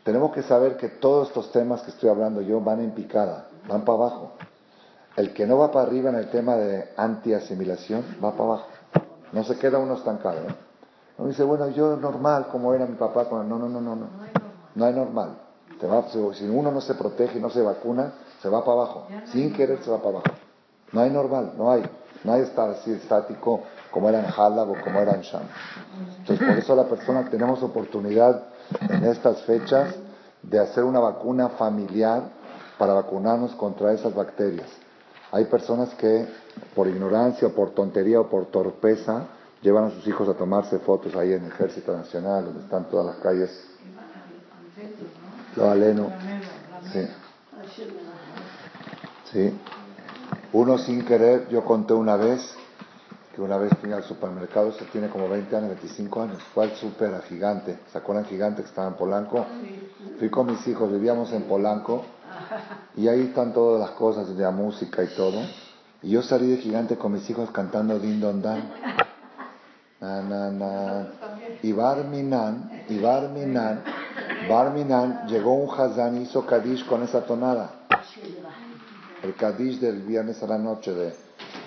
[0.04, 3.82] tenemos que saber que todos estos temas que estoy hablando yo van en picada, van
[3.84, 4.34] para abajo.
[5.16, 8.68] El que no va para arriba en el tema de anti-asimilación va para abajo.
[9.32, 10.42] No se queda uno estancado.
[10.42, 10.56] ¿eh?
[11.18, 13.28] No dice, bueno, yo normal como era mi papá.
[13.32, 14.08] No, no, no, no, no.
[14.76, 15.38] No hay normal.
[16.34, 19.08] si uno no se protege y no se vacuna, se va para abajo.
[19.32, 20.36] Sin querer se va para abajo.
[20.92, 21.84] No hay normal, no hay.
[22.24, 23.62] No hay estar así estático
[23.92, 25.44] como era en Halab o como era en Sham.
[26.20, 28.44] Entonces, por eso la persona tenemos oportunidad
[28.90, 29.96] en estas fechas
[30.42, 32.24] de hacer una vacuna familiar
[32.78, 34.68] para vacunarnos contra esas bacterias.
[35.32, 36.26] Hay personas que
[36.76, 39.28] por ignorancia o por tontería o por torpeza
[39.62, 43.06] llevan a sus hijos a tomarse fotos ahí en el Ejército Nacional, donde están todas
[43.08, 43.50] las calles.
[45.56, 46.12] Lo aleno.
[46.94, 47.08] Sí.
[49.32, 49.60] Sí.
[50.54, 52.56] Uno sin querer, yo conté una vez
[53.36, 56.76] que una vez fui al supermercado, se tiene como 20 años, 25 años, fue al
[56.76, 59.46] super a Gigante, ¿se acuerdan Gigante que estaba en Polanco?
[60.18, 62.04] Fui con mis hijos, vivíamos en Polanco
[62.95, 65.41] y ahí están todas las cosas de la música y todo.
[66.02, 68.71] Y yo salí de gigante con mis hijos cantando Din Don Dan.
[70.00, 71.08] Na, na, na.
[71.63, 73.84] Y Barminan, y Barminan,
[74.47, 77.71] Barminan llegó un Hazán y hizo Kadish con esa tonada.
[79.23, 81.15] El Kadish del viernes a la noche de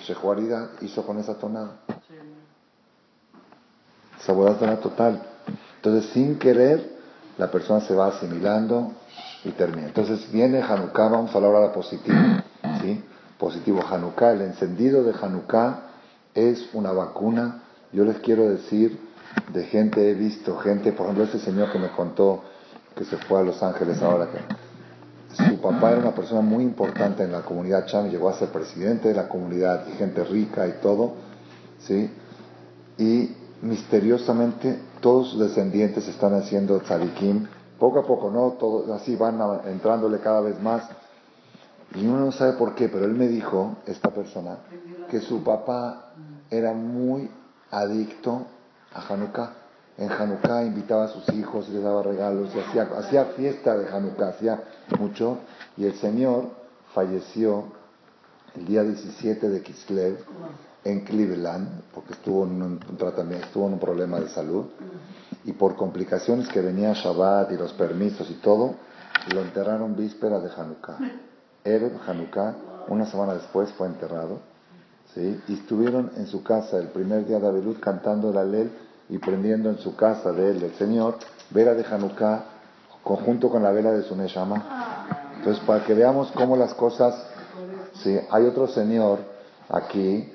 [0.01, 1.77] Shehuaridad hizo con esa tonada.
[4.25, 5.21] tonada total.
[5.75, 6.97] Entonces, sin querer,
[7.37, 8.93] la persona se va asimilando
[9.43, 9.87] y termina.
[9.87, 12.17] Entonces viene Hanukkah, vamos a hablar ahora positivo.
[12.81, 13.03] ¿sí?
[13.37, 15.83] Positivo Hanukkah, el encendido de Hanukkah
[16.33, 17.63] es una vacuna.
[17.91, 18.99] Yo les quiero decir,
[19.53, 22.43] de gente he visto, gente, por ejemplo, ese señor que me contó
[22.95, 27.23] que se fue a Los Ángeles ahora, que su papá era una persona muy importante
[27.23, 30.73] en la comunidad Cham, llegó a ser presidente de la comunidad y gente rica y
[30.81, 31.13] todo,
[31.79, 32.09] ¿sí?
[32.97, 37.47] Y misteriosamente todos sus descendientes están haciendo tzadikim,
[37.81, 38.51] poco a poco, ¿no?
[38.59, 40.87] Todos así van entrándole cada vez más.
[41.95, 44.59] Y uno no sabe por qué, pero él me dijo, esta persona,
[45.09, 46.13] que su papá
[46.51, 47.27] era muy
[47.71, 48.45] adicto
[48.93, 49.53] a Hanukkah.
[49.97, 54.27] En Hanukkah invitaba a sus hijos, les daba regalos, y hacía, hacía fiesta de Hanukkah,
[54.27, 54.63] hacía
[54.99, 55.39] mucho.
[55.75, 56.49] Y el Señor
[56.93, 57.63] falleció
[58.55, 60.23] el día 17 de Kislev
[60.83, 64.65] en Cleveland, porque estuvo en un, tratamiento, estuvo en un problema de salud.
[65.45, 68.75] Y por complicaciones que venía Shabbat y los permisos y todo,
[69.33, 70.97] lo enterraron víspera de Hanukkah.
[71.63, 72.55] Erev Hanukkah,
[72.87, 74.39] una semana después fue enterrado.
[75.13, 75.39] ¿sí?
[75.47, 78.71] Y estuvieron en su casa el primer día de Abelut cantando la ley
[79.09, 81.17] y prendiendo en su casa de él, el Señor,
[81.49, 82.45] vela de Hanukkah,
[83.03, 85.07] conjunto con la vela de su Neshama.
[85.37, 87.27] Entonces, para que veamos cómo las cosas.
[88.03, 89.19] Sí, hay otro señor
[89.69, 90.31] aquí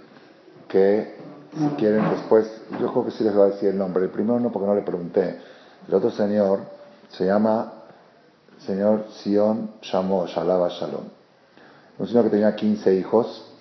[0.68, 1.14] que,
[1.56, 2.46] si quieren después,
[2.80, 4.04] yo creo que sí les voy a decir el nombre.
[4.04, 5.38] El primero no, porque no le pregunté.
[5.88, 6.60] El otro señor
[7.10, 7.72] se llama
[8.58, 11.04] señor Sion Shamo, Shalaba Shalom.
[11.98, 13.52] Un señor que tenía 15 hijos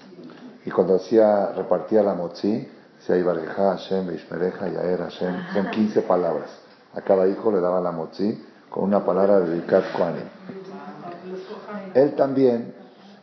[0.65, 6.49] y cuando hacía, repartía la motzi, decía Ibareja, Hashem, Vishmereja, Yaer, Hashem, son 15 palabras.
[6.95, 9.83] A cada hijo le daba la motzi con una palabra de Bikat
[11.93, 12.73] Él también,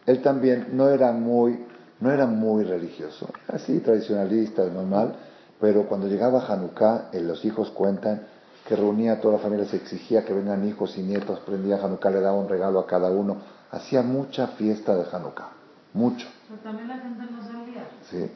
[0.06, 1.66] él también no era muy,
[2.02, 5.14] no era muy religioso, así tradicionalista, normal,
[5.60, 8.26] pero cuando llegaba Hanukkah, los hijos cuentan
[8.66, 12.10] que reunía a toda la familia, se exigía que vengan hijos y nietos, prendía Hanukkah,
[12.10, 13.36] le daba un regalo a cada uno,
[13.70, 15.50] hacía mucha fiesta de Hanukkah,
[15.94, 16.26] mucho.
[16.48, 17.84] Pero también la gente no salía.
[18.10, 18.30] Sí.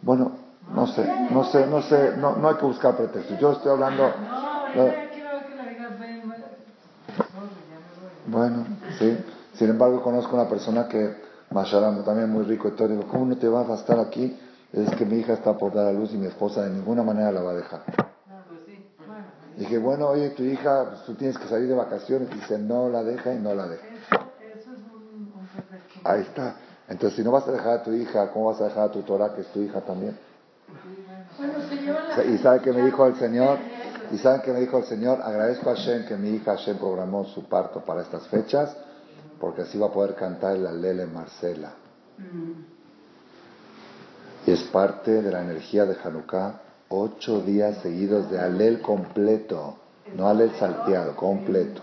[0.00, 0.30] Bueno,
[0.72, 3.36] no sé, no sé, no sé, no, no hay que buscar pretextos.
[3.40, 4.04] Yo estoy hablando...
[4.04, 5.08] La
[8.26, 8.64] Bueno,
[8.96, 9.18] sí.
[9.54, 13.36] Sin embargo, conozco una persona que, Masharam, también muy rico y todo, digo, ¿cómo no
[13.36, 14.38] te vas a estar aquí?
[14.72, 17.32] Es que mi hija está por dar a luz y mi esposa de ninguna manera
[17.32, 17.82] la va a dejar.
[19.56, 22.30] Dije, bueno, oye, tu hija, pues, tú tienes que salir de vacaciones.
[22.30, 23.84] Dice, no la deja y no la deja.
[23.86, 25.32] Eso, es un,
[26.04, 26.54] Ahí está.
[26.88, 29.02] Entonces, si no vas a dejar a tu hija, ¿cómo vas a dejar a tu
[29.02, 30.16] Torah, que es tu hija también?
[31.36, 31.96] Bueno, señor,
[32.32, 33.58] y sabe que me dijo el Señor,
[34.12, 37.24] y saben que me dijo el Señor, agradezco a Shem que mi hija Shem programó
[37.24, 38.76] su parto para estas fechas,
[39.40, 41.72] porque así va a poder cantar la Lele Marcela.
[42.18, 42.78] Mm.
[44.46, 49.76] Y es parte de la energía de Hanukkah ocho días seguidos de alel completo,
[50.14, 51.82] no alel salteado, completo.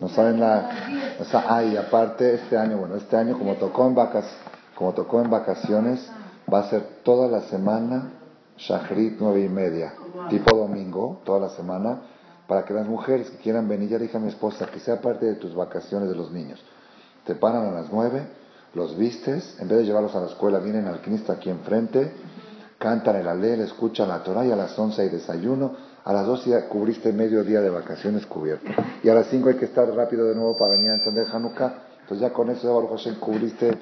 [0.00, 3.86] No saben la, o sea, ah, y aparte este año, bueno, este año como tocó
[3.86, 4.26] en vacas,
[4.74, 6.06] como tocó en vacaciones,
[6.52, 8.12] va a ser toda la semana
[8.58, 9.94] Shachrit nueve y media,
[10.28, 12.00] tipo domingo, toda la semana,
[12.46, 15.26] para que las mujeres que quieran venir, ya dije a mi esposa, que sea parte
[15.26, 16.62] de tus vacaciones de los niños.
[17.24, 18.22] Te paran a las nueve,
[18.74, 22.12] los vistes, en vez de llevarlos a la escuela, vienen al Cristo aquí enfrente,
[22.78, 26.50] cantan el alel, escuchan la Torah y a las 11 hay desayuno, a las 12
[26.50, 28.70] ya cubriste medio día de vacaciones cubierto.
[29.02, 31.74] Y a las 5 hay que estar rápido de nuevo para venir a entender Hanukkah.
[32.02, 33.76] Entonces ya con eso, Baruch Hashem, cubriste.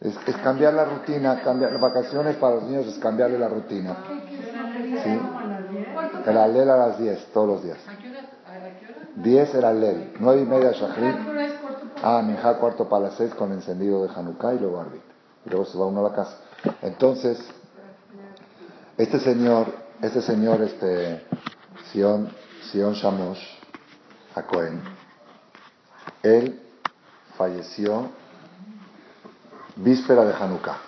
[0.00, 3.96] Es, cambiar la rutina, cambiar vacaciones para los niños es cambiarle la rutina.
[5.04, 5.51] ¿Sí?
[6.26, 7.78] El alel a las 10, todos los días.
[9.16, 11.14] 10 el alel, 9 y media shahrid.
[12.02, 15.02] Ah, minja cuarto para las 6 con encendido de Hanukkah y luego arbit.
[15.44, 16.38] Y luego se va uno a la casa.
[16.82, 17.38] Entonces,
[18.96, 19.66] este señor,
[20.00, 21.26] este señor, este,
[21.92, 22.30] Sion,
[22.70, 23.42] Sion Shamosh,
[24.34, 24.42] a
[26.22, 26.62] él
[27.36, 28.10] falleció
[29.76, 30.78] víspera de Hanukkah.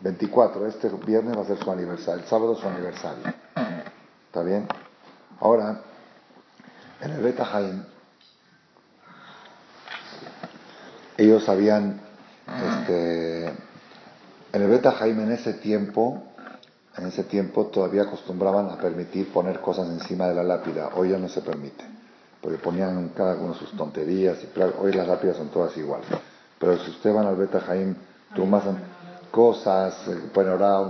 [0.00, 3.24] 24, este viernes va a ser su aniversario, el sábado su aniversario.
[4.28, 4.68] ¿Está bien?
[5.40, 5.80] Ahora,
[7.00, 7.82] en el Beta Haim,
[11.16, 11.98] ellos habían,
[12.46, 13.54] este, en
[14.52, 16.22] el Beta Haim en ese tiempo,
[16.98, 20.90] en ese tiempo todavía acostumbraban a permitir poner cosas encima de la lápida.
[20.94, 21.84] Hoy ya no se permite.
[22.42, 24.36] Porque ponían cada uno sus tonterías.
[24.42, 26.06] Y hoy las lápidas son todas iguales.
[26.58, 27.94] Pero si usted va al Beta Jaim,
[28.46, 28.64] más
[29.30, 30.30] cosas, eh,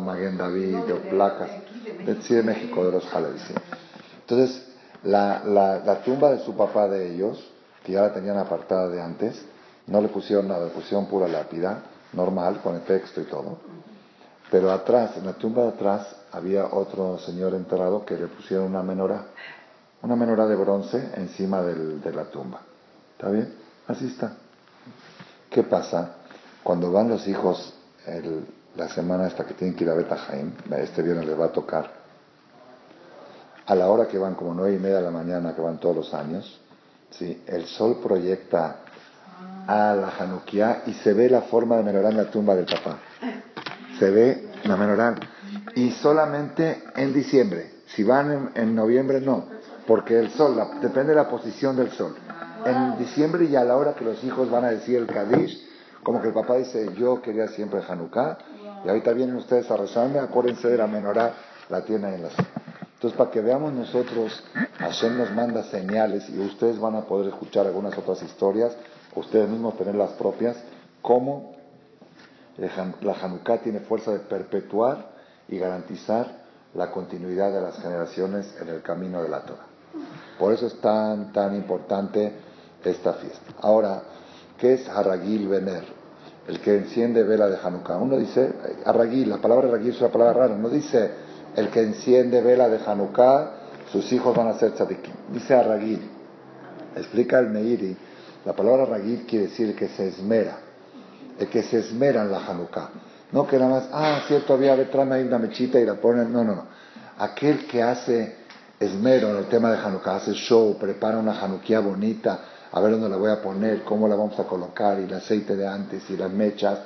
[0.03, 1.51] Maguen David, placas.
[2.23, 3.43] Sí, de México, de los Jales.
[4.21, 4.67] Entonces,
[5.03, 7.51] la, la, tumba de su papá de ellos,
[7.85, 9.45] que ya la tenían apartada de antes,
[9.87, 11.83] no le pusieron nada, le pusieron pura lápida,
[12.13, 13.59] normal, con el texto y todo.
[14.51, 18.83] Pero atrás, en la tumba de atrás, había otro señor enterrado que le pusieron una
[18.83, 19.27] menorá,
[20.03, 22.61] una menorá de bronce encima de la tumba.
[23.17, 23.53] ¿Está bien?
[23.89, 24.37] Así está.
[25.51, 26.17] ¿Qué pasa?
[26.63, 27.75] Cuando van los hijos
[28.79, 31.53] la semana hasta que tienen que ir a Beta Jaim, este viernes les va a
[31.53, 31.91] tocar,
[33.67, 35.95] a la hora que van, como nueve y media de la mañana, que van todos
[35.95, 36.61] los años,
[37.11, 38.77] Sí, el sol proyecta
[39.67, 42.99] a la Hanukkah y se ve la forma de menorá en la tumba del papá.
[43.99, 45.15] Se ve la menorá.
[45.75, 47.79] Y solamente en diciembre.
[47.87, 49.47] Si van en, noviembre, no.
[49.87, 52.15] Porque el sol, depende de la posición del sol.
[52.67, 55.67] En diciembre y a la hora que los hijos van a decir el Kadish,
[56.03, 58.39] como que el papá dice, yo quería siempre Hanukkah,
[58.85, 61.35] y ahorita vienen ustedes a rezarme, acuérdense de la menorá,
[61.69, 62.29] la tienen en la
[62.95, 64.43] Entonces, para que veamos nosotros,
[64.79, 68.77] Hashem nos manda señales y ustedes van a poder escuchar algunas otras historias,
[69.15, 70.57] ustedes mismos tener las propias,
[71.03, 71.57] cómo
[72.57, 75.13] la Hanukkah tiene fuerza de perpetuar
[75.49, 76.39] y garantizar
[76.75, 79.67] la continuidad de las generaciones en el camino de la Torah.
[80.39, 82.33] Por eso es tan, tan importante
[82.85, 83.53] esta fiesta.
[83.61, 84.03] Ahora,
[84.59, 85.98] ¿qué es Haragil Vener?
[86.49, 87.99] El que enciende vela de Hanukkah.
[87.99, 88.53] Uno dice,
[88.85, 91.11] Haragil, la palabra Haragil es una palabra rara, no dice
[91.55, 93.51] el que enciende vela de Hanukkah,
[93.93, 95.15] sus hijos van a ser tzadikim.
[95.33, 96.01] Dice Haragil.
[96.97, 97.97] Explica el Meiri,
[98.45, 100.59] la palabra Haragil quiere decir que se esmera,
[101.39, 102.91] el que se esmera en la Hanukkah.
[103.33, 106.33] No que nada más, ah, cierto, había, tráeme ahí una mechita y la ponen.
[106.33, 106.65] No, no, no.
[107.19, 108.37] Aquel que hace
[108.81, 113.09] esmero en el tema de Hanukkah, hace show, prepara una Hanukkah bonita, a ver dónde
[113.09, 116.17] la voy a poner, cómo la vamos a colocar, y el aceite de antes, y
[116.17, 116.79] las mechas,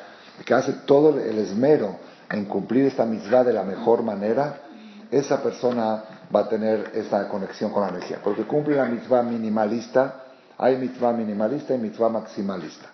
[0.44, 1.96] que hace todo el esmero
[2.30, 4.60] en cumplir esta mitzvah de la mejor manera,
[5.10, 8.18] esa persona va a tener esa conexión con la energía.
[8.22, 10.24] Porque cumple la mitzvah minimalista,
[10.56, 12.88] hay mitzvah minimalista y mitzvah maximalista.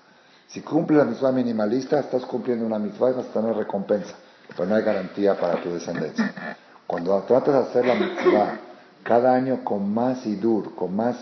[0.48, 4.14] Si cumple la mitzvah minimalista, estás cumpliendo una mitzvah y vas a tener recompensa,
[4.57, 6.57] pero no hay garantía para tu descendencia.
[6.87, 8.59] Cuando tratas de hacer la mitzvah
[9.05, 11.16] cada año con más idur, con más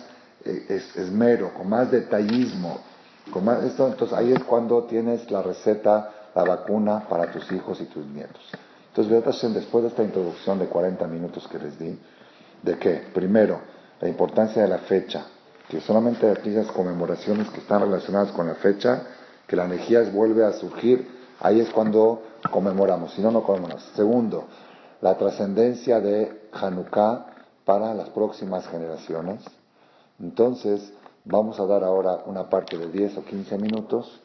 [0.47, 2.79] eh, esmero, con más detallismo,
[3.33, 7.81] con más esto, entonces ahí es cuando tienes la receta, la vacuna para tus hijos
[7.81, 8.43] y tus nietos.
[8.89, 11.99] Entonces, después de esta introducción de 40 minutos que les di,
[12.63, 13.03] de qué?
[13.13, 13.61] Primero,
[14.01, 15.27] la importancia de la fecha,
[15.69, 19.03] que solamente aquellas conmemoraciones que están relacionadas con la fecha,
[19.47, 21.09] que la energía vuelve a surgir,
[21.41, 23.85] ahí es cuando conmemoramos, si no, no conmemoramos.
[23.95, 24.47] Segundo,
[25.01, 27.27] la trascendencia de Hanukkah
[27.65, 29.43] para las próximas generaciones.
[30.21, 30.93] Entonces,
[31.25, 34.23] vamos a dar ahora una parte de 10 o 15 minutos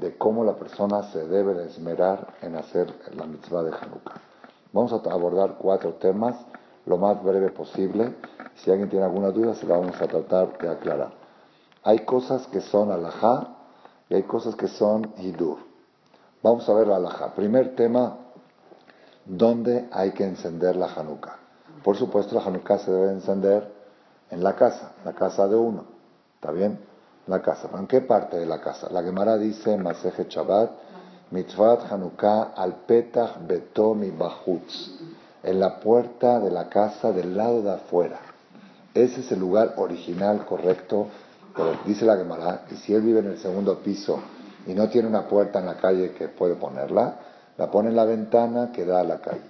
[0.00, 4.20] de cómo la persona se debe de esmerar en hacer la mitzvah de Hanukkah.
[4.72, 6.36] Vamos a abordar cuatro temas
[6.86, 8.14] lo más breve posible.
[8.56, 11.12] Si alguien tiene alguna duda, se la vamos a tratar de aclarar.
[11.82, 13.56] Hay cosas que son alajá
[14.08, 15.58] y hay cosas que son hidur.
[16.42, 17.34] Vamos a ver la alajá.
[17.34, 18.18] Primer tema,
[19.24, 21.36] ¿dónde hay que encender la Hanukkah?
[21.82, 23.79] Por supuesto, la Hanukkah se debe encender
[24.30, 25.84] en la casa, la casa de uno.
[26.34, 26.78] ¿Está bien?
[27.26, 27.68] La casa.
[27.76, 28.88] ¿En qué parte de la casa?
[28.90, 30.70] La Gemara dice, Maseje Shabbat,
[31.30, 34.98] Mitzvat Hanukkah al Petach Betomi Bahutz
[35.42, 38.18] en la puerta de la casa del lado de afuera.
[38.94, 41.06] Ese es el lugar original, correcto,
[41.54, 44.20] pero dice la Gemara que si él vive en el segundo piso
[44.66, 47.16] y no tiene una puerta en la calle que puede ponerla,
[47.56, 49.42] la pone en la ventana que da a la calle.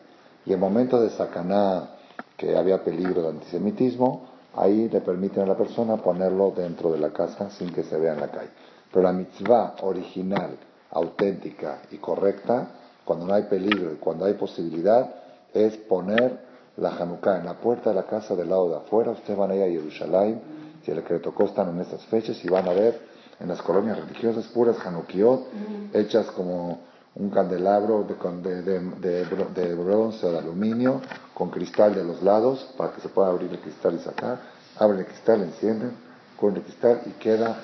[0.45, 1.91] Y en momentos de sacaná,
[2.37, 7.11] que había peligro de antisemitismo, ahí le permiten a la persona ponerlo dentro de la
[7.11, 8.51] casa sin que se vea en la calle.
[8.93, 10.59] Pero la mitzvah original,
[10.91, 12.69] auténtica y correcta,
[13.05, 15.15] cuando no hay peligro y cuando hay posibilidad,
[15.55, 16.39] es poner
[16.77, 19.13] la Hanukkah en la puerta de la casa del lado de afuera.
[19.13, 20.43] Ustedes van a ir a Jerusalén,
[20.85, 23.01] si el que le tocó están en esas fechas, y van a ver
[23.41, 25.47] en las colonias religiosas puras Hanukkot,
[25.95, 31.01] hechas como un candelabro de, de, bronce o de aluminio,
[31.35, 34.41] con cristal de los lados, para que se pueda abrir el cristal y sacar.
[34.79, 35.93] Abren el cristal, encienden
[36.39, 37.57] con el cristal y queda.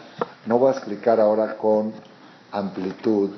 [0.47, 1.93] No voy a explicar ahora con
[2.53, 3.31] amplitud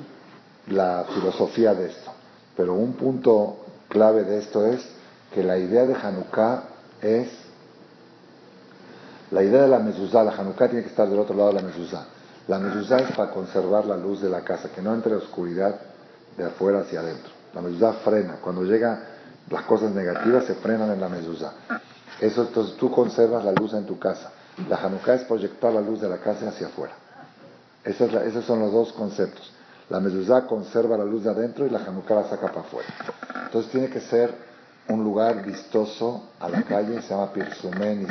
[0.67, 2.11] la filosofía de esto,
[2.55, 4.87] pero un punto clave de esto es
[5.33, 6.63] que la idea de Hanukkah
[7.01, 7.29] es
[9.31, 11.67] la idea de la mezuzá, la Hanukkah tiene que estar del otro lado de la
[11.67, 12.05] mezuzá.
[12.47, 15.79] La mezuzá es para conservar la luz de la casa, que no entre oscuridad
[16.37, 17.31] de afuera hacia adentro.
[17.53, 18.37] La mezuzá frena.
[18.41, 18.99] Cuando llegan
[19.49, 21.53] las cosas negativas, se frenan en la mezuzá.
[22.19, 24.31] Eso, entonces tú conservas la luz en tu casa.
[24.67, 26.93] La Hanukkah es proyectar la luz de la casa hacia afuera.
[27.83, 29.53] esos son los dos conceptos.
[29.89, 32.89] La mezuzá conserva la luz de adentro y la Hanukkah la saca para afuera.
[33.45, 34.33] Entonces tiene que ser
[34.89, 38.09] un lugar vistoso a la calle, se llama Pirsumenis.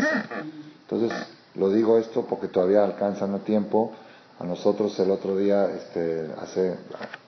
[0.82, 1.12] Entonces
[1.54, 3.92] lo digo esto porque todavía alcanzan el tiempo.
[4.40, 6.78] A nosotros el otro día, este, hace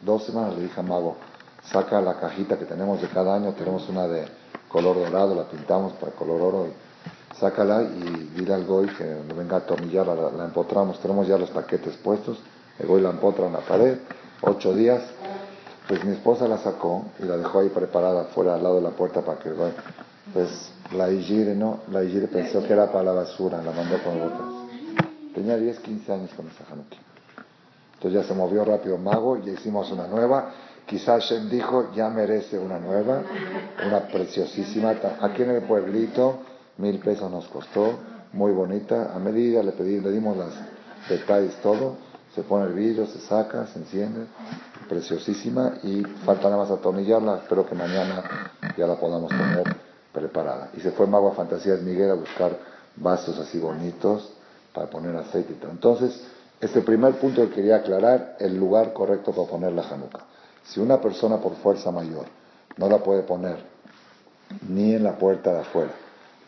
[0.00, 1.16] dos semanas le dije a Mago,
[1.64, 4.26] saca la cajita que tenemos de cada año, tenemos una de
[4.68, 9.04] color dorado, la pintamos para color oro, y sácala y dile al Goy que
[9.36, 12.38] venga a atornillar, la, empotramos, tenemos ya los paquetes puestos,
[12.78, 13.98] el Goy la empotra en la pared,
[14.42, 15.02] ocho días,
[15.88, 18.90] pues mi esposa la sacó y la dejó ahí preparada fuera al lado de la
[18.90, 19.50] puerta para que
[20.32, 24.20] pues la Igire no, la Igire pensó que era para la basura, la mandó con
[24.20, 24.69] botas.
[25.40, 26.98] Tenía 10, 15 años con esa Hanukkah.
[27.94, 30.50] Entonces ya se movió rápido mago y hicimos una nueva.
[30.84, 33.22] Quizás Shem dijo, ya merece una nueva,
[33.86, 34.90] una preciosísima.
[35.22, 36.40] Aquí en el pueblito,
[36.76, 38.00] mil pesos nos costó,
[38.34, 39.14] muy bonita.
[39.14, 40.52] A medida le pedí, le dimos los
[41.08, 41.96] detalles, todo.
[42.34, 44.26] Se pone el vidrio, se saca, se enciende,
[44.90, 47.38] preciosísima y falta nada más atornillarla.
[47.38, 49.74] Espero que mañana ya la podamos tener
[50.12, 50.68] preparada.
[50.76, 52.58] Y se fue Mago a Fantasías Miguel a buscar
[52.96, 54.34] vasos así bonitos
[54.72, 55.66] para poner aceite y.
[55.70, 56.22] Entonces,
[56.60, 60.20] este primer punto que quería aclarar, el lugar correcto para poner la januca.
[60.64, 62.26] Si una persona por fuerza mayor
[62.76, 63.58] no la puede poner
[64.68, 65.92] ni en la puerta de afuera,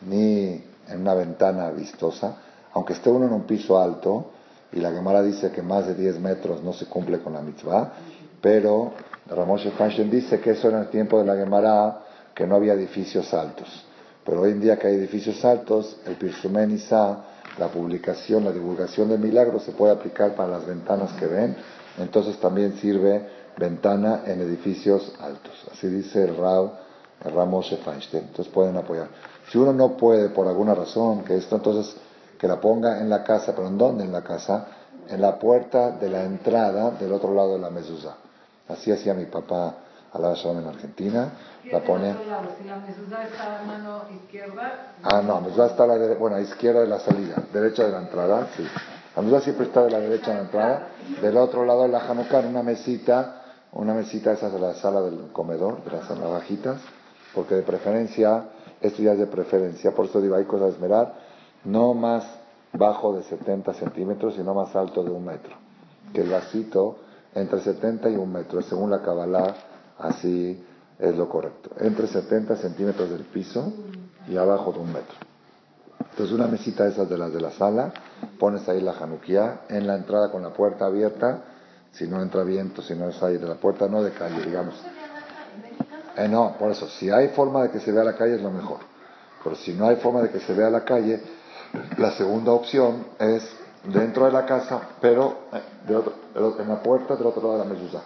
[0.07, 2.37] ni en una ventana vistosa,
[2.73, 4.31] aunque esté uno en un piso alto,
[4.71, 7.93] y la Gemara dice que más de 10 metros no se cumple con la mitzvah,
[8.41, 8.93] pero
[9.29, 11.99] Ramoshe Feinstein dice que eso era el tiempo de la Gemara,
[12.33, 13.85] que no había edificios altos.
[14.25, 16.71] Pero hoy en día que hay edificios altos, el Pirsumen
[17.57, 21.55] la publicación, la divulgación de milagros se puede aplicar para las ventanas que ven,
[21.99, 23.27] entonces también sirve
[23.57, 25.53] ventana en edificios altos.
[25.71, 26.73] Así dice el Rao,
[27.23, 28.23] el Ramos Feinstein.
[28.23, 29.07] Entonces pueden apoyar.
[29.49, 31.95] Si uno no puede por alguna razón que esto, entonces
[32.39, 34.67] que la ponga en la casa, pero ¿en dónde en la casa?
[35.07, 38.15] En la puerta de la entrada del otro lado de la mezuzá.
[38.67, 39.75] Así hacía mi papá
[40.13, 41.31] a la en Argentina,
[41.71, 42.13] la pone...
[42.67, 44.93] La mezuzá está a mano izquierda...
[45.01, 47.99] Ah, no, mezuzá está a la bueno, a izquierda de la salida, derecha de la
[47.99, 48.63] entrada, sí.
[49.15, 50.87] La mezuzá siempre está de la derecha de la entrada,
[51.19, 53.41] del otro lado la Hanukkah, una mesita,
[53.71, 56.79] una mesita esa de la sala del comedor, de las bajitas,
[57.33, 58.49] porque de preferencia,
[58.81, 61.13] esto ya es de preferencia, por eso digo, hay cosas a esmerar,
[61.63, 62.23] no más
[62.71, 65.55] bajo de 70 centímetros, sino más alto de un metro.
[66.13, 66.97] Que el vasito
[67.33, 69.55] entre 70 y un metro, según la Kabbalah
[70.03, 70.61] Así
[70.99, 71.71] es lo correcto.
[71.79, 73.73] Entre 70 centímetros del piso
[74.27, 75.15] y abajo de un metro.
[76.11, 77.93] Entonces una mesita de esas de las de la sala,
[78.37, 81.43] pones ahí la januquía en la entrada con la puerta abierta,
[81.93, 84.75] si no entra viento, si no es aire, la puerta no de calle, digamos.
[86.17, 88.51] Eh, no, por eso, si hay forma de que se vea la calle es lo
[88.51, 88.79] mejor.
[89.43, 91.21] Pero si no hay forma de que se vea la calle,
[91.97, 93.49] la segunda opción es
[93.85, 95.61] dentro de la casa, pero eh,
[96.35, 98.01] en la puerta del otro lado de la mezuzá.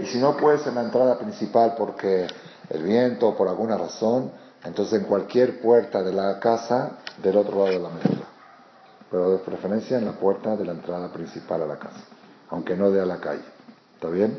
[0.00, 2.26] Y si no puedes en la entrada principal porque
[2.70, 4.30] el viento o por alguna razón,
[4.64, 8.24] entonces en cualquier puerta de la casa del otro lado de la mezuzá.
[9.10, 12.00] Pero de preferencia en la puerta de la entrada principal a la casa,
[12.50, 13.44] aunque no de a la calle.
[13.94, 14.38] ¿Está bien?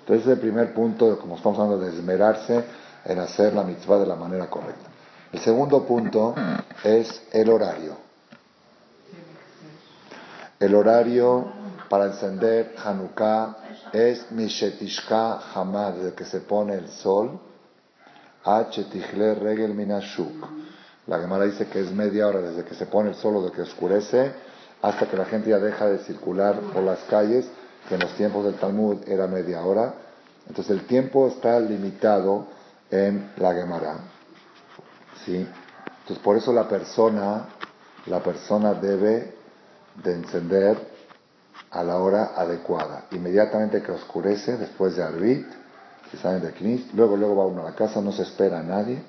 [0.00, 2.64] Entonces el primer punto, como estamos hablando, de esmerarse
[3.04, 4.88] en hacer la mitzvah de la manera correcta.
[5.32, 6.34] El segundo punto
[6.82, 7.96] es el horario.
[10.58, 11.59] El horario
[11.90, 13.56] para encender Hanukkah
[13.92, 17.40] es Mishetishka Hamad, desde que se pone el sol,
[18.44, 20.46] a Regel Minashuk.
[21.08, 23.56] La Gemara dice que es media hora desde que se pone el sol o desde
[23.56, 24.32] que oscurece
[24.80, 27.48] hasta que la gente ya deja de circular por las calles,
[27.88, 29.92] que en los tiempos del Talmud era media hora.
[30.48, 32.46] Entonces el tiempo está limitado
[32.88, 33.96] en la Gemara.
[35.24, 35.44] ¿Sí?
[36.02, 37.48] Entonces por eso la persona,
[38.06, 39.34] la persona debe
[40.04, 40.89] de encender
[41.70, 43.04] a la hora adecuada.
[43.12, 45.46] Inmediatamente que oscurece, después de Arbit,
[46.10, 48.62] si salen de Knis, luego, luego va uno a la casa, no se espera a
[48.62, 49.00] nadie,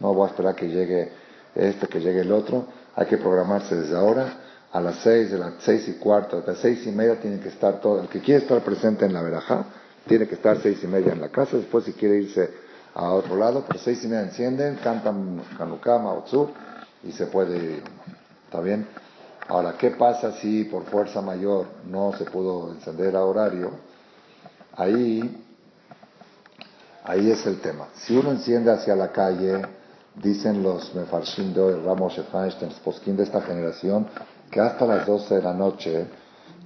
[0.00, 1.12] no voy a esperar que llegue
[1.54, 5.54] este, que llegue el otro, hay que programarse desde ahora, a las seis, de las
[5.60, 8.42] seis y cuarto, a las seis y media tiene que estar todo, el que quiere
[8.42, 9.64] estar presente en la verajá,
[10.06, 12.50] tiene que estar seis y media en la casa, después si quiere irse
[12.94, 16.50] a otro lado, pero seis y media encienden, cantan Kanukama, Otsu,
[17.04, 17.82] y se puede ir.
[18.46, 18.86] ¿Está bien?
[19.48, 23.70] Ahora, ¿qué pasa si por fuerza mayor no se pudo encender a horario?
[24.76, 25.42] Ahí,
[27.02, 27.86] ahí es el tema.
[27.94, 29.62] Si uno enciende hacia la calle,
[30.14, 34.06] dicen los Mefarshindo, el Ramos Feinstein, posquín de esta generación,
[34.50, 36.06] que hasta las 12 de la noche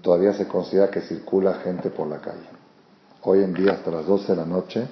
[0.02, 2.48] todavía se considera que circula gente por la calle.
[3.22, 4.88] Hoy en día, hasta las 12 de la noche,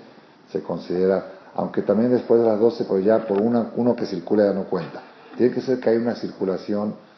[0.53, 1.25] se considera,
[1.57, 4.67] aunque también después de las 12, pero ya por una, uno que circula ya no
[4.67, 5.03] cuenta.
[5.37, 7.10] Tiene que ser que hay una circulación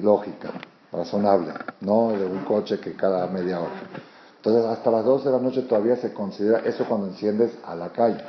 [0.00, 0.50] lógica,
[0.92, 3.80] razonable, no de un coche que cada media hora.
[4.36, 7.90] Entonces, hasta las 12 de la noche todavía se considera eso cuando enciendes a la
[7.90, 8.24] calle.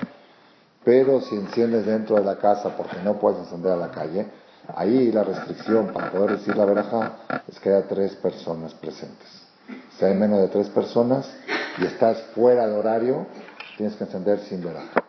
[0.84, 4.28] Pero si enciendes dentro de la casa porque no puedes encender a la calle,
[4.76, 9.42] ahí la restricción para poder decir la veraja es que haya tres personas presentes.
[9.98, 11.32] Si hay menos de tres personas
[11.78, 13.28] y estás fuera de horario,
[13.78, 15.06] tienes que encender sin veraja.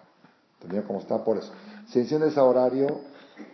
[0.60, 1.24] ¿Entendido cómo está?
[1.24, 1.52] Por eso.
[1.88, 3.00] Si enciendes a horario,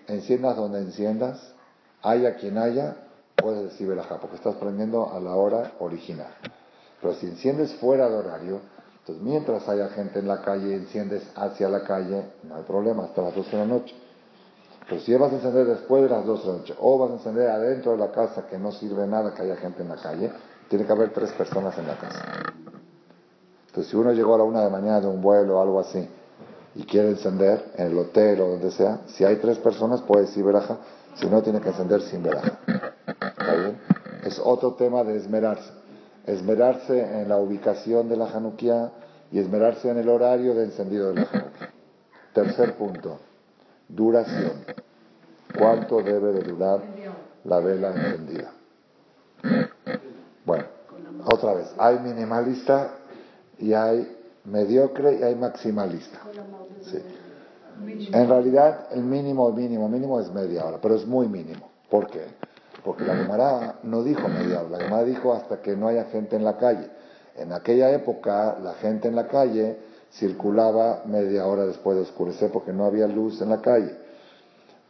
[0.06, 1.54] enciendas donde enciendas,
[2.02, 2.96] haya quien haya,
[3.36, 6.32] puedes decir verajá, porque estás prendiendo a la hora original.
[7.00, 8.60] Pero si enciendes fuera de horario,
[9.00, 13.22] entonces mientras haya gente en la calle, enciendes hacia la calle, no hay problema, hasta
[13.22, 13.94] las 12 de la noche.
[14.88, 17.14] Pero si vas a encender después de las 12 de la noche, o vas a
[17.14, 20.32] encender adentro de la casa, que no sirve nada que haya gente en la calle,
[20.68, 22.24] tiene que haber tres personas en la casa.
[23.66, 26.08] Entonces, si uno llegó a la una de mañana de un vuelo o algo así,
[26.74, 30.44] y quiere encender en el hotel o donde sea, si hay tres personas puede decir
[30.44, 30.78] veraja,
[31.18, 32.58] si no tiene que encender sin veraja.
[32.66, 33.78] ¿Está bien?
[34.24, 35.70] Es otro tema de esmerarse.
[36.26, 38.92] Esmerarse en la ubicación de la Januquía
[39.32, 41.70] y esmerarse en el horario de encendido de la Januquía.
[42.34, 43.18] Tercer punto,
[43.88, 44.64] duración.
[45.58, 46.80] ¿Cuánto debe de durar
[47.44, 48.52] la vela encendida?
[50.44, 50.64] Bueno,
[51.24, 52.90] otra vez, hay minimalista
[53.58, 56.20] y hay mediocre y hay maximalista.
[58.12, 61.68] En realidad, el mínimo, mínimo, mínimo es media hora, pero es muy mínimo.
[61.90, 62.24] ¿Por qué?
[62.84, 66.36] Porque la Gemara no dijo media hora, la Gemara dijo hasta que no haya gente
[66.36, 66.88] en la calle.
[67.36, 69.78] En aquella época, la gente en la calle
[70.12, 73.96] circulaba media hora después de oscurecer porque no había luz en la calle.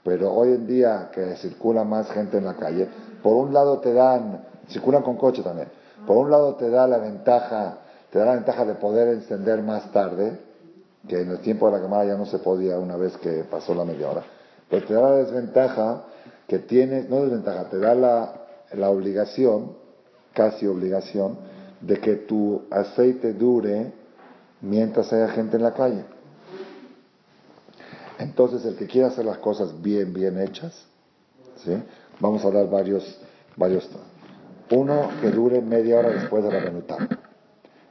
[0.05, 2.89] Pero hoy en día que circula más gente en la calle,
[3.22, 5.68] por un lado te dan, circulan con coche también,
[6.07, 7.78] por un lado te da la ventaja,
[8.11, 10.39] te da la ventaja de poder encender más tarde,
[11.09, 13.74] que en el tiempo de la cámara ya no se podía una vez que pasó
[13.74, 14.22] la media hora,
[14.68, 16.04] pero te da la desventaja
[16.46, 18.34] que tienes, no desventaja, te da la,
[18.72, 19.72] la obligación,
[20.34, 21.38] casi obligación,
[21.80, 23.92] de que tu aceite dure
[24.61, 26.04] mientras haya gente en la calle.
[28.18, 30.86] Entonces, el que quiera hacer las cosas bien, bien hechas,
[31.64, 31.72] ¿sí?
[32.18, 33.20] vamos a dar varios,
[33.56, 33.88] varios.
[34.70, 37.09] Uno que dure media hora después de la Benután.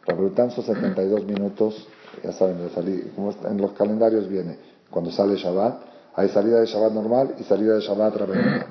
[0.06, 1.88] La Benután son 72 minutos,
[2.24, 2.70] ya saben,
[3.16, 4.58] como en los calendarios viene,
[4.90, 5.82] cuando sale Shabbat,
[6.16, 8.66] hay salida de Shabbat normal y salida de Shabbat Benután.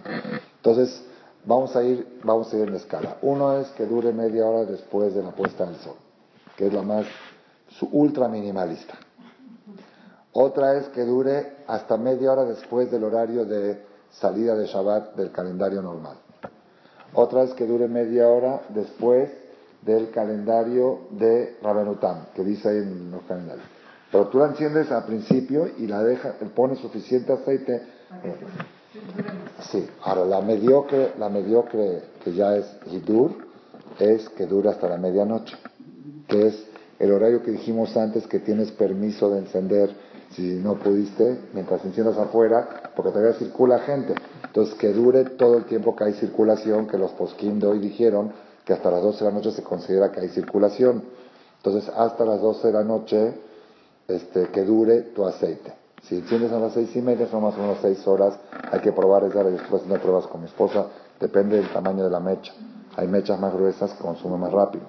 [0.57, 1.03] Entonces,
[1.45, 3.19] vamos a ir, vamos a ir en escala.
[3.23, 5.97] Uno es que dure media hora después de la puesta del sol,
[6.57, 7.07] que es la más
[7.93, 8.95] ultra minimalista.
[10.33, 13.81] Otra es que dure hasta media hora después del horario de
[14.11, 16.17] salida de Shabbat del calendario normal.
[17.15, 19.31] Otra es que dure media hora después
[19.87, 23.65] del calendario de Rabenutam, que dice ahí en los calendarios.
[24.11, 27.83] Pero tú la enciendes al principio y la dejas, pones suficiente aceite.
[29.71, 33.47] Sí, ahora la mediocre, la mediocre que ya es Hidur,
[33.99, 35.57] es que dura hasta la medianoche,
[36.27, 36.67] que es
[36.99, 39.91] el horario que dijimos antes que tienes permiso de encender
[40.31, 44.15] si no pudiste, mientras enciendas afuera, porque todavía circula gente.
[44.45, 48.33] Entonces, que dure todo el tiempo que hay circulación, que los posquín de hoy dijeron
[48.67, 51.05] que hasta las 12 de la noche se considera que hay circulación.
[51.59, 53.35] Entonces, hasta las 12 de la noche,
[54.09, 55.73] este, que dure tu aceite.
[56.03, 58.37] Si enciendes a las seis y media, son más o menos seis horas.
[58.73, 60.87] Hay que probar, es dar después de pruebas con mi esposa.
[61.21, 62.53] Depende del tamaño de la mecha.
[62.97, 64.85] Hay mechas más gruesas que consumen más rápido.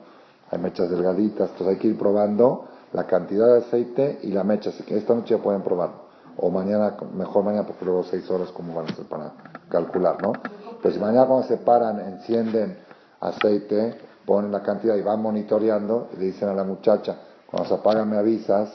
[0.50, 1.52] Hay mechas delgaditas.
[1.52, 4.72] Entonces hay que ir probando la cantidad de aceite y la mecha.
[4.72, 6.08] Así que esta noche ya pueden probarlo.
[6.38, 9.34] O mañana, mejor mañana, porque luego seis horas, ¿cómo van a ser para
[9.70, 10.34] calcular, no?
[10.82, 12.87] Pues si mañana cuando se paran, encienden
[13.20, 17.18] aceite, ponen la cantidad y van monitoreando, y le dicen a la muchacha,
[17.49, 18.74] cuando se apaga me avisas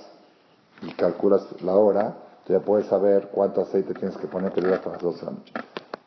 [0.82, 2.16] y calculas la hora,
[2.49, 5.53] ya puedes saber cuánto aceite tienes que poner que hasta las 12 de la noche.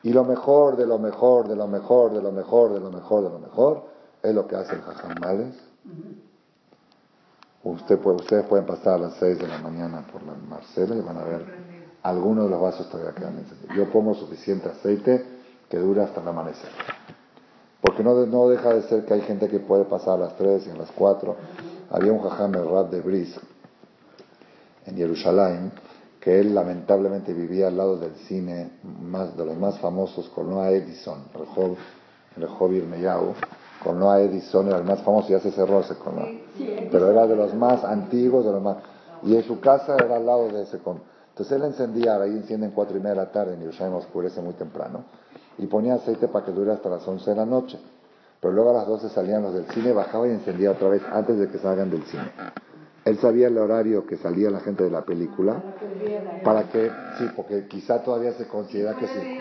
[0.04, 3.24] Y lo mejor, de lo mejor, de lo mejor, de lo mejor, de lo mejor,
[3.24, 3.84] de lo mejor,
[4.22, 5.56] es lo que hace el jajamales.
[7.64, 11.02] Usted puede, ustedes pueden pasar a las 6 de la mañana por la Marcela y
[11.02, 11.46] van a ver
[12.04, 13.44] algunos de los vasos todavía quedan.
[13.76, 15.26] Yo pongo suficiente aceite
[15.68, 16.70] que dura hasta el amanecer.
[17.86, 20.66] Porque no, no deja de ser que hay gente que puede pasar a las 3
[20.68, 21.36] y a las 4.
[21.92, 23.40] Había un jajam el Rab de Brisk
[24.88, 25.72] en Jerusalén
[26.20, 30.72] que él lamentablemente vivía al lado del cine más, de los más famosos con Noah
[30.72, 33.36] Edison, el Rehov Irmeyau,
[33.84, 36.16] con Noah Edison era el más famoso, ya se cerró ese con
[36.92, 38.78] pero era de los más antiguos, de los más,
[39.22, 41.00] y en su casa era al lado de ese con.
[41.30, 44.56] Entonces él encendía, ahí encienden cuatro y media de la tarde, en Yerushalayim oscurece muy
[44.56, 45.04] temprano,
[45.58, 47.80] y ponía aceite para que dure hasta las once de la noche.
[48.40, 51.38] Pero luego a las doce salían los del cine, bajaba y encendía otra vez antes
[51.38, 52.32] de que salgan del cine.
[53.06, 55.62] Él sabía el horario que salía la gente de la película,
[56.44, 59.40] para que, sí, porque quizá todavía se considera que sí.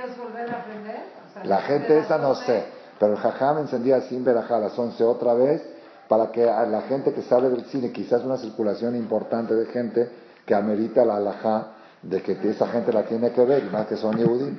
[1.45, 2.65] La gente esa no sé,
[2.99, 5.63] pero el jajam encendía sin verajá a las 11 otra vez
[6.09, 10.11] para que a la gente que sale del cine, quizás una circulación importante de gente
[10.45, 11.69] que amerita la alajá
[12.03, 14.59] de que esa gente la tiene que ver, y más que son yehudim.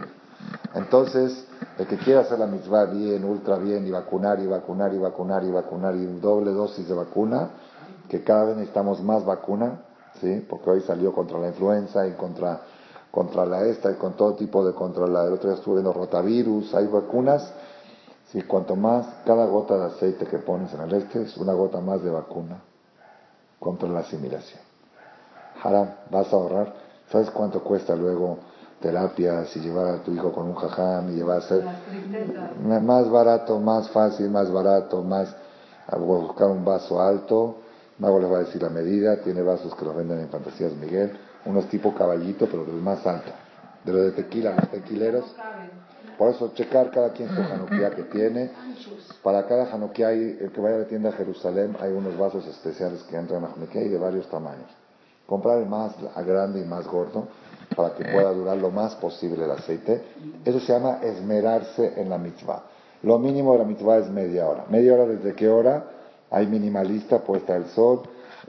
[0.74, 4.98] Entonces, el que quiera hacer la mitzvah bien, ultra bien, y vacunar, y vacunar, y
[4.98, 7.50] vacunar, y vacunar, y doble dosis de vacuna,
[8.10, 9.82] que cada vez necesitamos más vacuna,
[10.22, 10.46] ¿sí?
[10.50, 12.62] Porque hoy salió contra la influenza y contra,
[13.12, 15.94] contra la esta y con todo tipo de contra la, el otro día estuve viendo
[15.94, 17.54] rotavirus, hay vacunas
[18.36, 21.80] y cuanto más, cada gota de aceite que pones en el este es una gota
[21.80, 22.58] más de vacuna
[23.58, 24.60] contra la asimilación.
[25.64, 26.74] Haram, vas a ahorrar.
[27.10, 28.40] ¿Sabes cuánto cuesta luego
[28.82, 31.64] terapias y llevar a tu hijo con un jajam y llevar a ser
[32.62, 35.36] más barato, más fácil, más barato, más
[35.88, 37.58] a buscar un vaso alto.
[37.98, 41.18] Mago les va a decir la medida, tiene vasos que los venden en Fantasías Miguel,
[41.46, 43.34] unos tipo caballito, pero los más altos.
[43.86, 45.26] De los de tequila, los tequileros.
[46.18, 48.52] Por eso checar cada quien su Hanukkah que tiene.
[49.22, 53.04] Para cada Hanukkah, el que vaya a la tienda a Jerusalén, hay unos vasos especiales
[53.04, 54.70] que entran a Hanukkah y de varios tamaños.
[55.26, 55.94] Comprar el más
[56.26, 57.28] grande y más gordo
[57.76, 60.02] para que pueda durar lo más posible el aceite.
[60.44, 62.64] Eso se llama esmerarse en la mitzvah.
[63.04, 64.66] Lo mínimo de la mitzvah es media hora.
[64.70, 65.86] Media hora desde qué hora?
[66.32, 68.02] Hay minimalista, puesta del sol,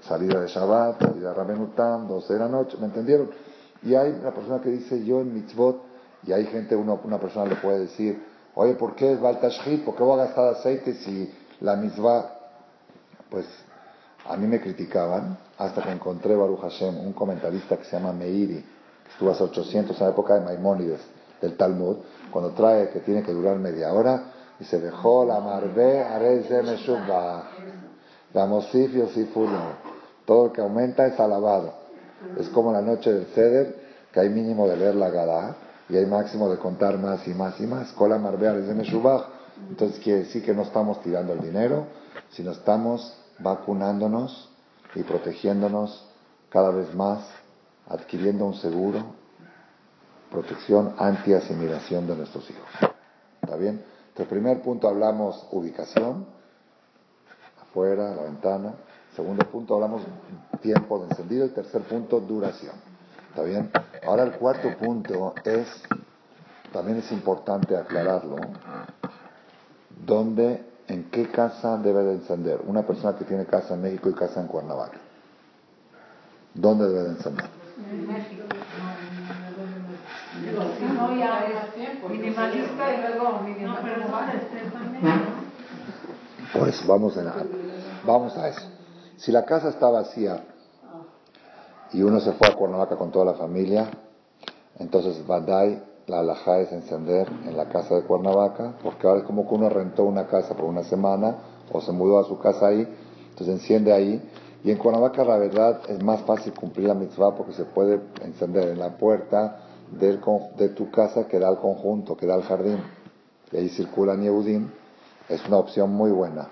[0.08, 3.30] salida de Shabbat, salida de Ramenutam, 12 de la noche, ¿me entendieron?
[3.82, 5.82] Y hay una persona que dice yo en mitzvot
[6.26, 8.22] y hay gente, una persona le puede decir,
[8.54, 9.84] oye, ¿por qué es Baltashit?
[9.84, 12.26] ¿Por qué voy a gastar aceite si la misma?
[13.30, 13.46] Pues
[14.26, 18.64] a mí me criticaban hasta que encontré Baruch Hashem, un comentarista que se llama Meiri,
[19.06, 21.00] que estuvo hace 800 en la época de Maimónides,
[21.40, 21.96] del Talmud,
[22.30, 27.50] cuando trae que tiene que durar media hora, y se dejó la marbe areze meshubba,
[28.32, 28.90] la mosif
[30.24, 31.74] Todo lo que aumenta es alabado.
[32.38, 35.56] Es como la noche del ceder, que hay mínimo de leer la Gadá,
[35.88, 37.92] y hay máximo de contar más y más y más.
[37.92, 39.26] Cola marbear es de Meshubach.
[39.68, 41.86] Entonces quiere decir que no estamos tirando el dinero,
[42.30, 44.50] sino estamos vacunándonos
[44.94, 46.06] y protegiéndonos
[46.50, 47.20] cada vez más,
[47.88, 49.04] adquiriendo un seguro,
[50.30, 52.68] protección anti-asimilación de nuestros hijos.
[53.42, 53.82] ¿Está bien?
[54.08, 56.26] Entonces, primer punto hablamos ubicación,
[57.62, 58.74] afuera, la ventana.
[59.14, 60.02] Segundo punto hablamos
[60.60, 61.44] tiempo de encendido.
[61.44, 62.74] El tercer punto, duración.
[63.28, 63.70] ¿Está bien?
[64.06, 65.68] Ahora el cuarto punto es,
[66.72, 68.36] también es importante aclararlo,
[70.06, 72.60] ¿dónde, en qué casa debe de encender?
[72.66, 74.98] Una persona que tiene casa en México y casa en Cuernavaca.
[76.54, 77.65] ¿Dónde debe de encender?
[77.78, 78.44] En México.
[82.08, 83.40] Minimalista y luego
[86.52, 87.44] Pues vamos a,
[88.04, 88.62] vamos a eso.
[89.16, 90.42] Si la casa está vacía,
[91.92, 93.90] y uno se fue a Cuernavaca con toda la familia,
[94.78, 99.48] entonces Bandai, la alhaja es encender en la casa de Cuernavaca, porque ahora es como
[99.48, 101.36] que uno rentó una casa por una semana
[101.72, 102.86] o se mudó a su casa ahí,
[103.30, 104.22] entonces enciende ahí.
[104.66, 108.70] Y en Cuernavaca la verdad es más fácil cumplir la mitzvah porque se puede encender
[108.70, 109.58] en la puerta
[109.92, 110.20] del,
[110.58, 112.82] de tu casa que da al conjunto, que da al jardín.
[113.52, 114.68] Y ahí circula Yehudim.
[115.28, 116.48] Es una opción muy buena.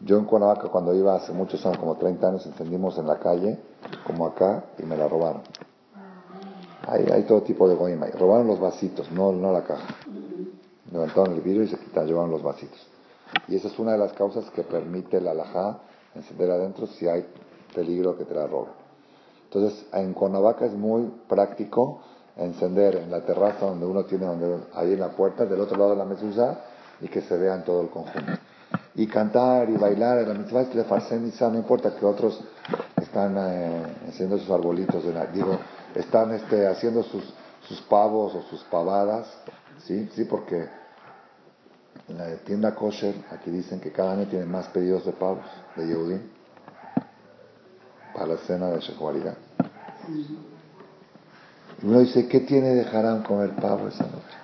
[0.00, 3.60] Yo en Cuernavaca cuando iba hace muchos años, como 30 años, encendimos en la calle,
[4.04, 5.42] como acá, y me la robaron.
[6.88, 8.08] Hay, hay todo tipo de goima.
[8.08, 9.94] Robaron los vasitos, no, no la caja.
[10.90, 12.88] Levantaron el vidrio y se quitaron, llevaron los vasitos.
[13.46, 15.78] Y esa es una de las causas que permite la alajá
[16.16, 17.26] encender adentro si hay
[17.74, 18.72] peligro que te la roben.
[19.44, 22.00] Entonces, en Cuernavaca es muy práctico
[22.36, 25.90] encender en la terraza donde uno tiene, donde, ahí en la puerta, del otro lado
[25.90, 26.60] de la mesa
[27.00, 28.32] y que se vea en todo el conjunto
[28.96, 30.26] y cantar y bailar.
[30.26, 32.40] La mitzvah es misa, no importa que otros
[33.00, 35.58] están eh, haciendo sus arbolitos, de la, digo,
[35.94, 37.32] están este, haciendo sus,
[37.68, 39.26] sus pavos o sus pavadas,
[39.84, 40.08] ¿sí?
[40.14, 40.66] Sí, porque
[42.08, 45.44] en la tienda kosher, aquí dicen que cada año tienen más pedidos de pavos
[45.74, 46.20] de Yehudim
[48.14, 49.36] para la cena de Shehuaridad.
[51.82, 54.36] Y uno dice, ¿qué tiene de haram comer pavo esa noche?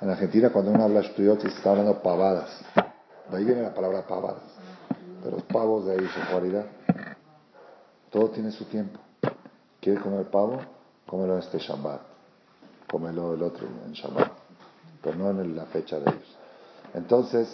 [0.00, 2.50] En Argentina, cuando uno habla estudiot, se está hablando pavadas.
[3.30, 4.42] De ahí viene la palabra pavadas.
[5.22, 6.08] De los pavos de ahí.
[8.10, 8.98] Todo tiene su tiempo.
[9.80, 10.58] ¿Quieres comer pavo?
[11.06, 12.00] Cómelo este Shabbat.
[12.90, 14.33] Cómelo el otro en Shabbat.
[15.04, 16.36] Pero no en la fecha de ellos.
[16.94, 17.48] Entonces,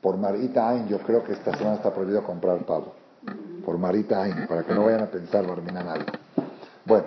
[0.00, 2.94] por Marita Ain, yo creo que esta semana está prohibido comprar pavo.
[3.64, 6.06] Por Marita Ain, para que no vayan a pensar, dormir a nadie.
[6.84, 7.06] Bueno,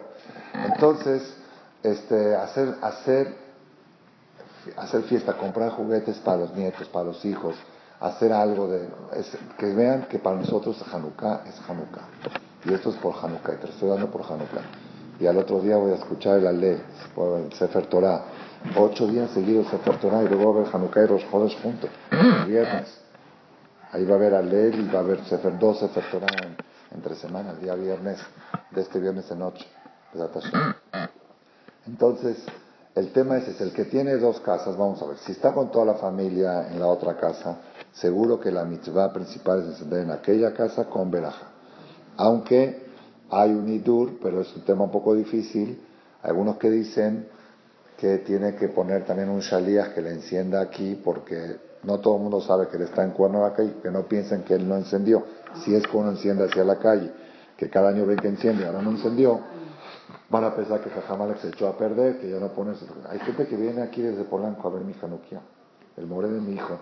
[0.54, 1.36] entonces,
[1.84, 3.48] este, hacer, hacer
[4.76, 7.56] hacer fiesta, comprar juguetes para los nietos, para los hijos,
[8.00, 8.90] hacer algo de...
[9.58, 12.08] que vean que para nosotros Hanukkah es Hanukkah.
[12.66, 14.87] Y esto es por Hanukkah, y te estoy dando por Hanukkah.
[15.20, 16.78] Y al otro día voy a escuchar el Ale,
[17.18, 18.26] el Sefer Torah.
[18.76, 21.90] Ocho días seguidos Sefer Torah y luego va a haber Hanukkah y Rosh Chodesh juntos,
[22.12, 23.02] el viernes.
[23.92, 26.28] Ahí va a haber Ale y va a haber Sefer, dos Sefer Torah
[26.94, 28.20] entre semanas, el día viernes,
[28.72, 29.66] de este viernes de noche.
[31.86, 32.44] Entonces,
[32.96, 35.72] el tema es, es el que tiene dos casas, vamos a ver, si está con
[35.72, 37.58] toda la familia en la otra casa,
[37.92, 41.48] seguro que la mitzvah principal es encender en aquella casa con veraja.
[42.18, 42.87] Aunque
[43.30, 45.82] hay un idur, pero es un tema un poco difícil,
[46.24, 47.28] algunos que dicen
[47.98, 52.22] que tiene que poner también un shaliach que le encienda aquí porque no todo el
[52.24, 55.24] mundo sabe que él está en Cuernavaca y que no piensen que él no encendió.
[55.64, 57.12] Si es que uno enciende hacia la calle,
[57.56, 59.42] que cada año ven que enciende, ahora no encendió,
[60.30, 62.84] Van a pensar que Jajamalex se echó a perder, que ya no pones...
[63.10, 65.42] Hay gente que viene aquí desde Polanco a ver mi Januquia.
[65.96, 66.80] El more de mi hijo,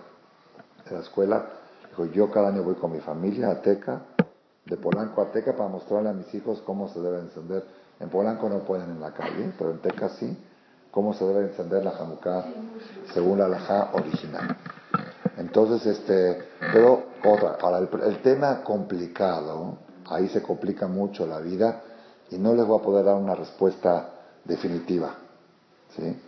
[0.84, 1.46] de la escuela.
[1.90, 4.02] Dijo, yo cada año voy con mi familia a Teca,
[4.66, 7.64] de Polanco a Teca, para mostrarle a mis hijos cómo se debe encender.
[8.00, 10.36] En Polanco no pueden en la calle, pero en Teca sí,
[10.90, 12.44] cómo se debe encender la Janucá
[13.14, 14.56] según la laja original.
[15.36, 21.82] Entonces, este, pero otra, ahora el, el tema complicado, ahí se complica mucho la vida
[22.30, 24.10] y no les voy a poder dar una respuesta
[24.44, 25.14] definitiva.
[25.96, 26.20] ¿sí?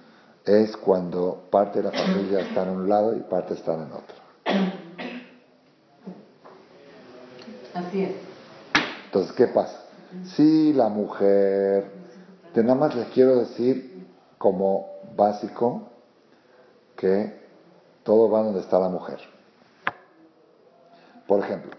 [0.45, 4.17] Es cuando parte de la familia está en un lado y parte está en otro.
[7.75, 8.28] Así es.
[9.09, 9.85] Entonces, ¿qué pasa?
[10.37, 11.91] Si la mujer,
[12.53, 14.07] de nada más les quiero decir
[14.37, 14.87] como
[15.17, 15.89] básico
[16.95, 17.41] que
[18.03, 19.19] todo va donde está la mujer.
[21.27, 21.71] Por ejemplo,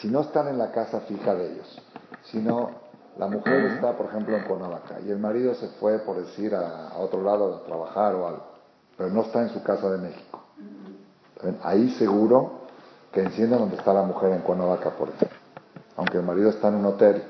[0.00, 1.80] si no están en la casa fija de ellos,
[2.24, 2.70] sino
[3.16, 6.96] la mujer está, por ejemplo, en Cuernavaca y el marido se fue, por decir, a,
[6.98, 8.44] otro lado a trabajar o algo,
[8.96, 10.42] pero no está en su casa de México.
[11.62, 12.62] Ahí seguro
[13.12, 15.41] que encienden donde está la mujer en Cuernavaca, por ejemplo.
[15.96, 17.22] Aunque el marido está en un hotel.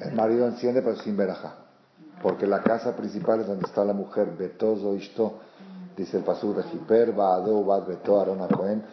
[0.00, 1.54] El marido enciende, pero sin veraja.
[2.22, 4.30] Porque la casa principal es donde está la mujer.
[4.36, 5.38] Betozo Ishto,
[5.96, 8.84] dice el pasú de Jiper, Baado, Bad Beto, Arona Cohen.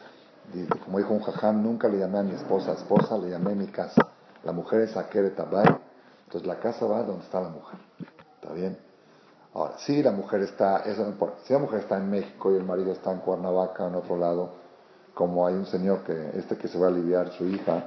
[0.86, 4.08] Como dijo un jajam, nunca le llamé a mi esposa esposa, le llamé mi casa.
[4.44, 5.68] La mujer es de Tabay,
[6.26, 7.80] entonces la casa va donde está la mujer.
[8.42, 8.78] ¿Está bien?
[9.54, 11.40] Ahora, si la mujer está, eso no importa.
[11.44, 14.52] Si la mujer está en México y el marido está en Cuernavaca, en otro lado,
[15.18, 17.86] como hay un señor que, este que se va a aliviar su hija,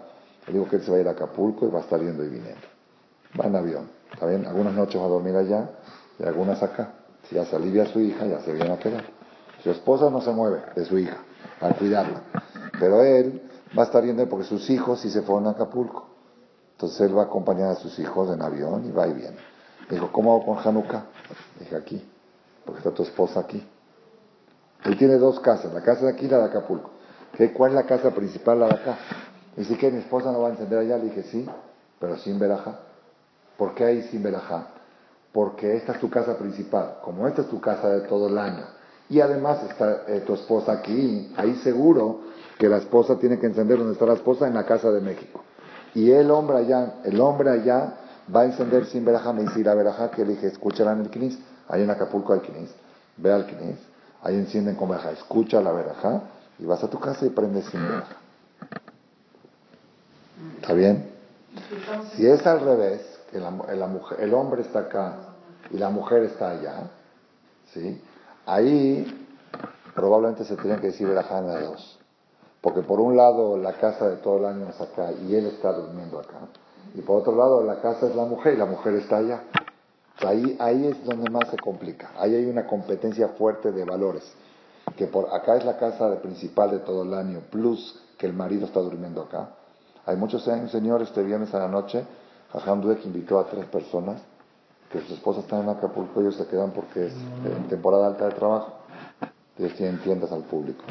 [0.48, 2.24] le digo que él se va a ir a Acapulco y va a estar yendo
[2.24, 2.66] y viniendo.
[3.40, 4.44] Va en avión, ¿está bien?
[4.46, 5.70] Algunas noches va a dormir allá
[6.18, 6.94] y algunas acá.
[7.28, 9.04] Si ya se alivia su hija, ya se viene a quedar.
[9.62, 11.18] Su esposa no se mueve de su hija,
[11.60, 12.22] a cuidarla.
[12.80, 16.08] Pero él va a estar yendo porque sus hijos sí se fueron a Acapulco.
[16.72, 19.36] Entonces él va a acompañar a sus hijos en avión y va y viene.
[19.88, 21.04] dijo, ¿cómo hago con Hanukkah?
[21.60, 22.04] Dije, aquí,
[22.64, 23.64] porque está tu esposa aquí.
[24.82, 26.90] Él tiene dos casas, la casa de aquí y la de Acapulco.
[27.36, 28.98] ¿Qué, ¿Cuál es la casa principal, la de acá?
[29.56, 30.96] Dice que mi esposa no va a encender allá.
[30.98, 31.46] Le dije, sí,
[31.98, 32.80] pero sin veraja.
[33.56, 34.68] ¿Por qué hay sin veraja?
[35.32, 36.98] Porque esta es tu casa principal.
[37.02, 38.64] Como esta es tu casa de todo el año.
[39.08, 41.32] Y además está eh, tu esposa aquí.
[41.36, 42.20] Ahí seguro
[42.58, 45.42] que la esposa tiene que encender donde está la esposa en la casa de México.
[45.94, 47.94] Y el hombre allá, el hombre allá
[48.34, 51.10] va a encender sin veraja, me dice, la veraja que le dije, escúchala en el
[51.10, 52.70] quinis, ahí en Acapulco hay quinis,
[53.16, 53.76] ve al quinis,
[54.22, 56.22] ahí encienden con veraja, escucha la veraja
[56.60, 58.16] y vas a tu casa y prendes sin veraja.
[60.60, 61.10] ¿Está bien?
[62.14, 65.16] Si es al revés, que la, mujer, el hombre está acá
[65.70, 66.90] y la mujer está allá,
[67.72, 68.00] ¿sí?
[68.46, 69.26] Ahí
[69.94, 71.98] probablemente se tiene que decir verajá en las dos.
[72.60, 75.72] Porque por un lado la casa de todo el año es acá y él está
[75.72, 76.40] durmiendo acá.
[76.94, 79.44] Y por otro lado la casa es la mujer y la mujer está allá.
[80.18, 82.10] Ahí, ahí es donde más se complica.
[82.18, 84.30] Ahí hay una competencia fuerte de valores.
[84.96, 88.66] Que por acá es la casa principal de todo el año, plus que el marido
[88.66, 89.50] está durmiendo acá.
[90.06, 92.04] Hay muchos años, señores, este viernes a la noche,
[92.52, 94.20] Jajam que invitó a tres personas
[94.90, 97.14] que sus esposas están en Acapulco, ellos se quedan porque es
[97.44, 98.72] en temporada alta de trabajo.
[99.56, 100.84] Ellos tienen tiendas al público.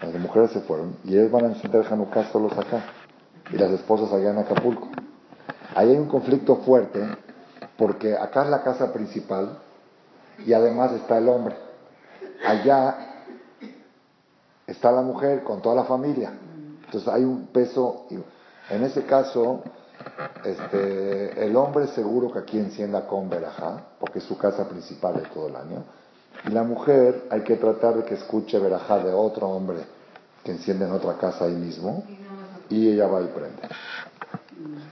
[0.00, 2.84] Las mujeres se fueron y ellos van a encender Hanukkah solos acá
[3.50, 4.88] y las esposas allá en Acapulco.
[5.74, 7.00] Ahí hay un conflicto fuerte
[7.76, 9.58] porque acá es la casa principal
[10.46, 11.56] y además está el hombre.
[12.44, 12.96] Allá
[14.66, 16.32] está la mujer con toda la familia.
[16.84, 18.06] Entonces hay un peso.
[18.70, 19.62] En ese caso,
[20.44, 25.28] este, el hombre seguro que aquí encienda con verajá, porque es su casa principal de
[25.28, 25.84] todo el año.
[26.46, 29.78] Y la mujer hay que tratar de que escuche verajá de otro hombre
[30.42, 32.04] que enciende en otra casa ahí mismo
[32.68, 33.62] y ella va y prende.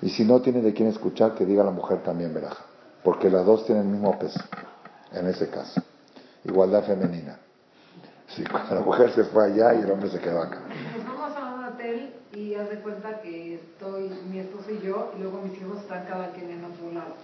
[0.01, 2.65] Y si no tiene de quién escuchar, que diga la mujer también verajá,
[3.05, 4.41] porque las dos tienen el mismo peso
[5.13, 5.83] en ese caso.
[6.45, 7.39] Igualdad femenina.
[8.35, 10.61] Sí, cuando la mujer se fue allá y el hombre se quedó acá.
[10.97, 15.13] Nos vamos a un hotel y haz de cuenta que estoy mi esposo y yo,
[15.17, 17.15] y luego mis hijos están cada quien en otro lado.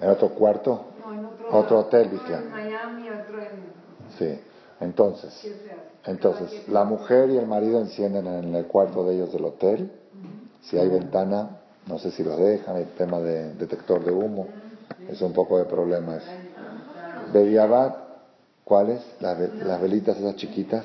[0.00, 0.86] ¿En otro cuarto?
[1.04, 3.86] No, en otro, otro hotel, Uno en Miami, otro en...
[4.18, 4.40] Sí,
[4.80, 5.52] entonces,
[6.04, 9.90] entonces la mujer y el marido encienden en el cuarto de ellos del hotel.
[10.62, 14.48] Si hay ventana, no sé si lo dejan, el tema de detector de humo,
[15.08, 16.30] es un poco de problema eso.
[17.32, 18.05] Bediabat,
[18.66, 19.00] ¿cuáles?
[19.20, 20.84] Las, las velitas esas chiquitas.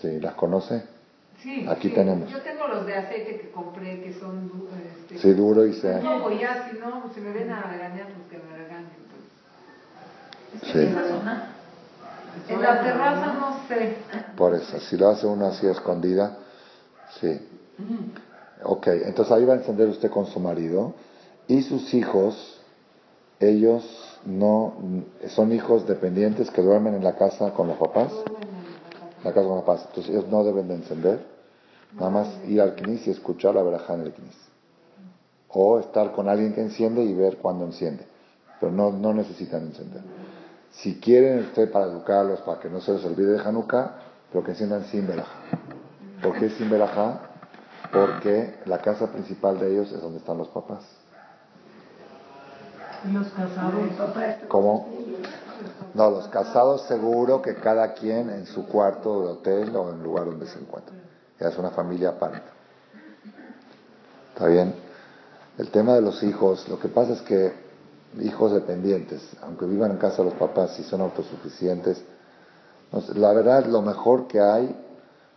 [0.00, 0.84] Sí, ¿las conoce?
[1.42, 2.30] Sí, Aquí tenemos.
[2.30, 4.50] Yo tengo los de aceite que compré que son
[5.04, 6.00] este, sí, duro y se.
[6.00, 8.88] No, pues ya, si no, se me ven a regañar, pues que me regañen.
[10.60, 10.72] Pues.
[10.72, 10.96] Sí.
[12.48, 13.96] En la terraza no sé.
[14.36, 16.38] Por eso, si lo hace uno así escondida,
[17.20, 17.48] sí.
[18.62, 20.94] Ok, entonces ahí va a encender usted con su marido
[21.48, 22.60] Y sus hijos,
[23.40, 23.82] ellos
[24.26, 24.74] no
[25.28, 28.12] son hijos dependientes que duermen en la casa con los papás.
[29.24, 29.86] La casa con los papás.
[29.88, 31.26] Entonces ellos no deben de encender.
[31.94, 34.36] Nada más ir al knis y escuchar la verajá en el knis.
[35.48, 38.06] O estar con alguien que enciende y ver cuándo enciende.
[38.60, 40.02] Pero no, no necesitan encender.
[40.70, 43.96] Si quieren usted para educarlos, para que no se les olvide de Hanukkah,
[44.32, 45.40] pero que enciendan sin verajá.
[46.22, 47.20] ¿Por qué sin verajá?
[47.92, 51.01] Porque la casa principal de ellos es donde están los papás.
[53.10, 53.88] Los casados.
[54.48, 54.88] ¿Cómo?
[55.94, 60.02] No, los casados seguro que cada quien en su cuarto de hotel o en el
[60.02, 60.94] lugar donde se encuentra.
[61.40, 62.42] Ya es una familia aparte.
[64.32, 64.74] ¿Está bien?
[65.58, 67.52] El tema de los hijos, lo que pasa es que
[68.20, 72.02] hijos dependientes, aunque vivan en casa de los papás, si son autosuficientes,
[73.14, 74.74] la verdad lo mejor que hay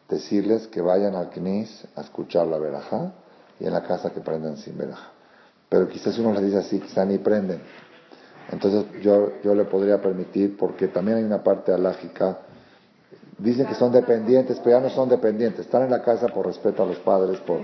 [0.08, 3.12] decirles que vayan al CNIS a escuchar la verajá
[3.60, 5.15] y en la casa que prendan sin verajá.
[5.70, 7.62] Pero quizás uno les dice así, quizás ni prenden.
[8.52, 12.40] Entonces yo, yo le podría permitir, porque también hay una parte alágica,
[13.38, 16.84] dicen que son dependientes, pero ya no son dependientes, están en la casa por respeto
[16.84, 17.62] a los padres, por,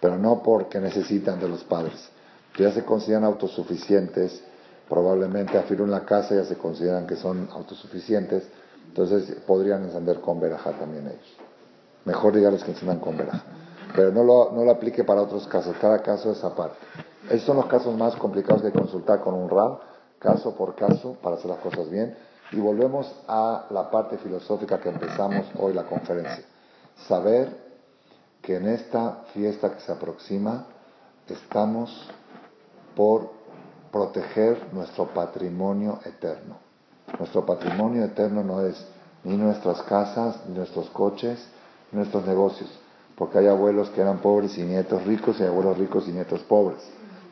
[0.00, 2.08] pero no porque necesitan de los padres.
[2.56, 4.42] Ya se consideran autosuficientes,
[4.88, 8.44] probablemente afirman la casa ya se consideran que son autosuficientes,
[8.86, 11.36] entonces podrían encender con verajá también ellos.
[12.04, 13.42] Mejor dígales que enciendan con verajá.
[13.94, 16.78] Pero no lo, no lo aplique para otros casos, cada caso es aparte.
[17.24, 19.78] Estos son los casos más complicados de consultar con un rab,
[20.18, 22.16] caso por caso, para hacer las cosas bien.
[22.52, 26.44] Y volvemos a la parte filosófica que empezamos hoy la conferencia.
[27.08, 27.56] Saber
[28.42, 30.66] que en esta fiesta que se aproxima
[31.32, 32.08] estamos
[32.94, 33.30] por
[33.90, 36.56] proteger nuestro patrimonio eterno.
[37.18, 38.86] Nuestro patrimonio eterno no es
[39.24, 41.46] ni nuestras casas, ni nuestros coches,
[41.90, 42.70] ni nuestros negocios,
[43.16, 46.82] porque hay abuelos que eran pobres y nietos ricos y abuelos ricos y nietos pobres.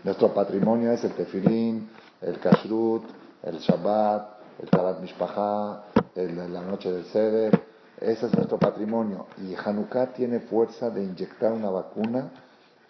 [0.04, 1.88] Nuestro patrimonio es el tefilín,
[2.20, 3.04] el kashrut,
[3.42, 5.82] el shabbat, el talat mishpachá,
[6.14, 7.60] la noche del seder.
[8.00, 9.26] Ese es nuestro patrimonio.
[9.38, 12.30] Y Hanukkah tiene fuerza de inyectar una vacuna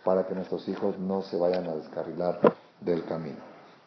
[0.05, 2.41] para que nuestros hijos no se vayan a descarrilar
[2.81, 3.39] del camino.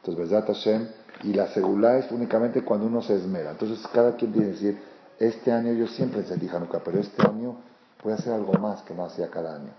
[0.02, 0.88] Entonces, verdad Hashem,
[1.24, 3.52] y la segula es únicamente cuando uno se esmera.
[3.52, 4.82] Entonces, cada quien tiene que decir,
[5.18, 7.56] este año yo siempre encendí Hanukkah, pero este año
[8.04, 9.72] voy a hacer algo más que no hacía cada año.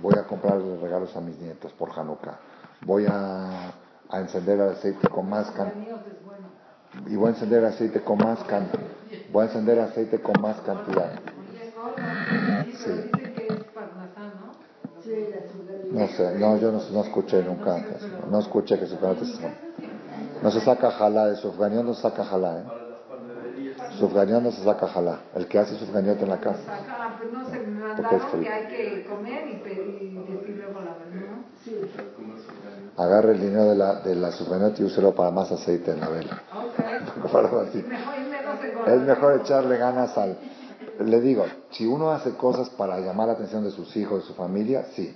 [0.00, 2.38] Voy a comprarle regalos a mis nietos por Hanukkah
[2.84, 3.72] voy a,
[4.12, 5.86] encender el aceite con más cantidad.
[7.06, 8.82] Y voy a encender aceite con más cantidad.
[9.32, 11.12] Voy a encender aceite con más cantidad.
[12.84, 13.10] Sí.
[15.90, 17.80] No sé, no, yo no, escuché nunca
[18.28, 19.22] No escuché que Sufganiot
[20.42, 22.85] No se saca jalá, de Sufganiot no se saca jalá, ¿eh?
[23.98, 25.20] Sufganiot no se saca jalá.
[25.34, 26.60] El que hace Sufganiot en la casa.
[27.96, 31.36] Porque es que hay que comer y, decir luego la verdad.
[31.64, 31.80] Sí
[32.96, 34.30] agarre el dinero de la, de la
[34.76, 36.42] y úselo para más aceite en la vela.
[38.86, 40.38] es mejor echarle ganas al...
[41.00, 44.34] Le digo, si uno hace cosas para llamar la atención de sus hijos, de su
[44.34, 45.14] familia, sí.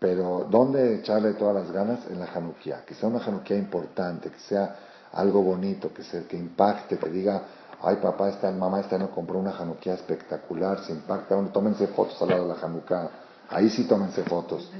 [0.00, 2.00] Pero ¿dónde echarle todas las ganas?
[2.10, 2.82] En la januquía.
[2.84, 4.74] Que sea una januquía importante, que sea
[5.12, 7.42] algo bonito, que, se, que impacte, que diga,
[7.82, 12.28] ay papá, esta mamá esta no compró una januquía espectacular, se impacta, tómense fotos al
[12.28, 13.10] lado de la januquía
[13.52, 14.70] Ahí sí tómense fotos.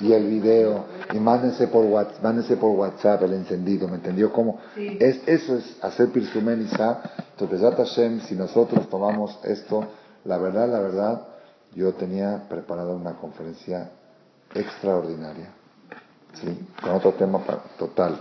[0.00, 4.58] Y el video, y mándense por, WhatsApp, mándense por WhatsApp el encendido, ¿me entendió cómo?
[4.74, 7.02] Es, eso es hacer Pirsumen Isa.
[7.38, 9.84] Entonces, Hashem, si nosotros tomamos esto,
[10.24, 11.26] la verdad, la verdad,
[11.74, 13.90] yo tenía preparada una conferencia
[14.54, 15.50] extraordinaria,
[16.34, 16.66] ¿sí?
[16.82, 17.40] Con otro tema
[17.78, 18.18] total.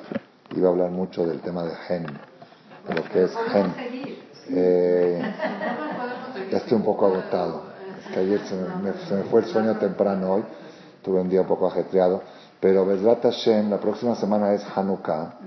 [0.55, 2.05] Iba a hablar mucho del tema de gen,
[2.89, 3.73] lo que es gen.
[4.49, 5.21] Eh,
[6.51, 7.73] ya estoy un poco agotado.
[8.13, 8.55] Que ayer se
[9.15, 10.43] me, fue el sueño temprano hoy,
[11.01, 12.21] tuve un día un poco ajetreado,
[12.59, 15.39] pero Bezrat Hashem, la próxima semana es Hanukkah,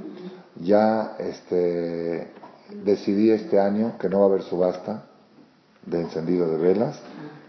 [0.56, 2.32] ya este,
[2.84, 5.04] decidí este año que no va a haber subasta
[5.84, 6.98] de encendido de velas,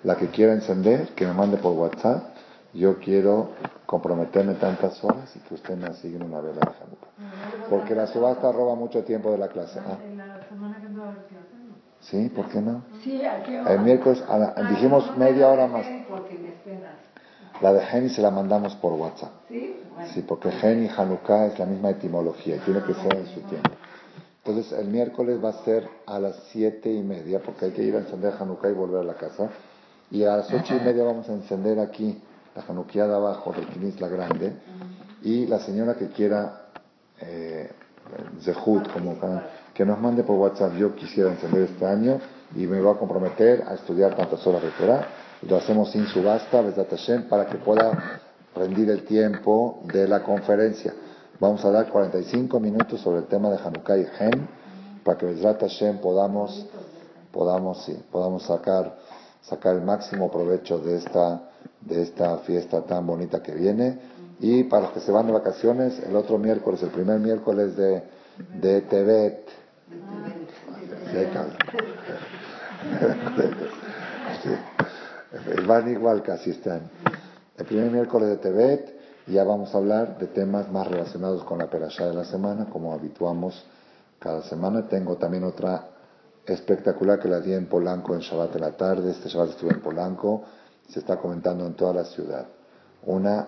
[0.03, 2.36] la que quiera encender, que me mande por WhatsApp,
[2.77, 3.49] yo quiero
[3.85, 7.69] comprometerme tantas horas y que usted me asigne una vela de Hanukkah.
[7.69, 9.79] Porque la subasta roba mucho tiempo de la clase.
[9.79, 9.97] ¿ah?
[12.01, 12.29] ¿Sí?
[12.29, 12.83] ¿Por qué no?
[13.03, 13.21] Sí,
[13.67, 14.23] El miércoles
[14.69, 15.85] dijimos media hora más.
[17.61, 19.31] La de Geni se la mandamos por WhatsApp.
[19.47, 19.81] ¿Sí?
[20.13, 23.41] Sí, porque Geni y Hanukkah es la misma etimología y tiene que ser en su
[23.41, 23.71] tiempo.
[24.45, 27.95] Entonces el miércoles va a ser a las siete y media porque hay que ir
[27.95, 29.49] a encender Hanukkah y volver a la casa.
[30.11, 32.21] Y a las ocho y media vamos a encender aquí
[32.57, 34.53] la Hanukkah de abajo del Kinis la Grande.
[35.21, 36.69] Y la señora que quiera
[37.21, 37.69] eh,
[38.41, 39.15] Zehut, como
[39.73, 42.19] que nos mande por WhatsApp, yo quisiera encender este año
[42.55, 45.07] y me voy a comprometer a estudiar tantas horas de Torah.
[45.43, 46.63] Lo hacemos sin subasta,
[47.29, 48.21] para que pueda
[48.55, 50.93] rendir el tiempo de la conferencia.
[51.39, 54.47] Vamos a dar 45 minutos sobre el tema de Hanukkah y Gen
[55.03, 56.65] para que Bezrat Hashem podamos,
[57.31, 58.97] podamos, sí, podamos sacar,
[59.41, 61.41] sacar el máximo provecho de esta,
[61.87, 63.99] de esta fiesta tan bonita que viene.
[64.39, 68.03] Y para los que se van de vacaciones, el otro miércoles, el primer miércoles de,
[68.59, 69.47] de Tebet.
[75.67, 76.89] Van igual casi están.
[77.57, 81.69] El primer miércoles de Tebet ya vamos a hablar de temas más relacionados con la
[81.69, 83.65] perashá de la semana, como habituamos
[84.19, 84.87] cada semana.
[84.87, 85.89] Tengo también otra
[86.45, 89.11] espectacular que la di en Polanco en Shabbat de la tarde.
[89.11, 90.43] Este Shabbat estuve en Polanco.
[90.89, 92.45] Se está comentando en toda la ciudad.
[93.05, 93.47] Una,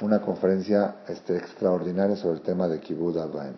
[0.00, 3.54] una conferencia este, extraordinaria sobre el tema de Kibbutz Abaim.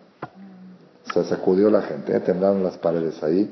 [1.13, 2.19] Se sacudió la gente, ¿eh?
[2.19, 3.51] temblaron las paredes ahí.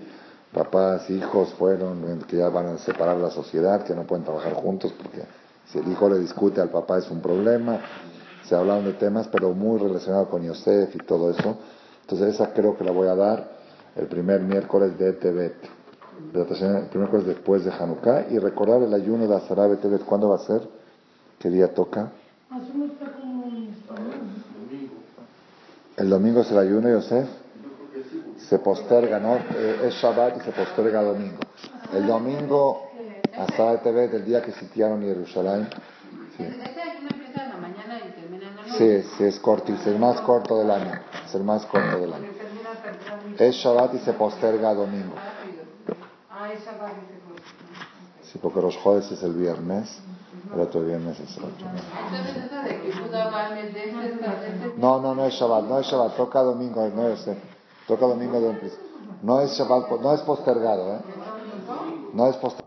[0.53, 4.93] Papás, hijos fueron, que ya van a separar la sociedad, que no pueden trabajar juntos
[4.97, 5.23] porque
[5.71, 7.79] si el hijo le discute al papá es un problema.
[8.43, 11.57] Se hablaron de temas, pero muy relacionados con Yosef y todo eso.
[12.01, 13.51] Entonces esa creo que la voy a dar
[13.95, 15.78] el primer miércoles de Tebet.
[16.33, 18.27] El primer miércoles después de Hanukkah.
[18.29, 20.03] Y recordar el ayuno de Azarabe Tebet.
[20.03, 20.61] ¿Cuándo va a ser?
[21.39, 22.11] ¿Qué día toca?
[25.97, 27.27] El domingo es el ayuno, Yosef.
[28.37, 29.35] Se posterga, ¿no?
[29.35, 31.39] Eh, es Shabbat y se posterga domingo.
[31.93, 32.89] El domingo
[33.37, 35.67] hasta Tebet, el día que sitiaron Jerusalén.
[36.37, 36.45] Sí.
[38.77, 40.99] Sí, sí, es corto, es el más corto del año.
[41.25, 42.27] Es el más corto del año.
[43.37, 45.15] Es Shabbat y se posterga a domingo.
[48.23, 49.99] Sí, porque los jueves es el viernes,
[50.53, 51.67] el otro viernes es el otro.
[54.77, 57.25] No, no, no es Shabbat, no es Shabbat, toca domingo, no es,
[57.87, 58.59] toca domingo de un
[59.23, 60.99] No es Shabbat, no es postergado, ¿eh?
[62.13, 62.59] No es postergado.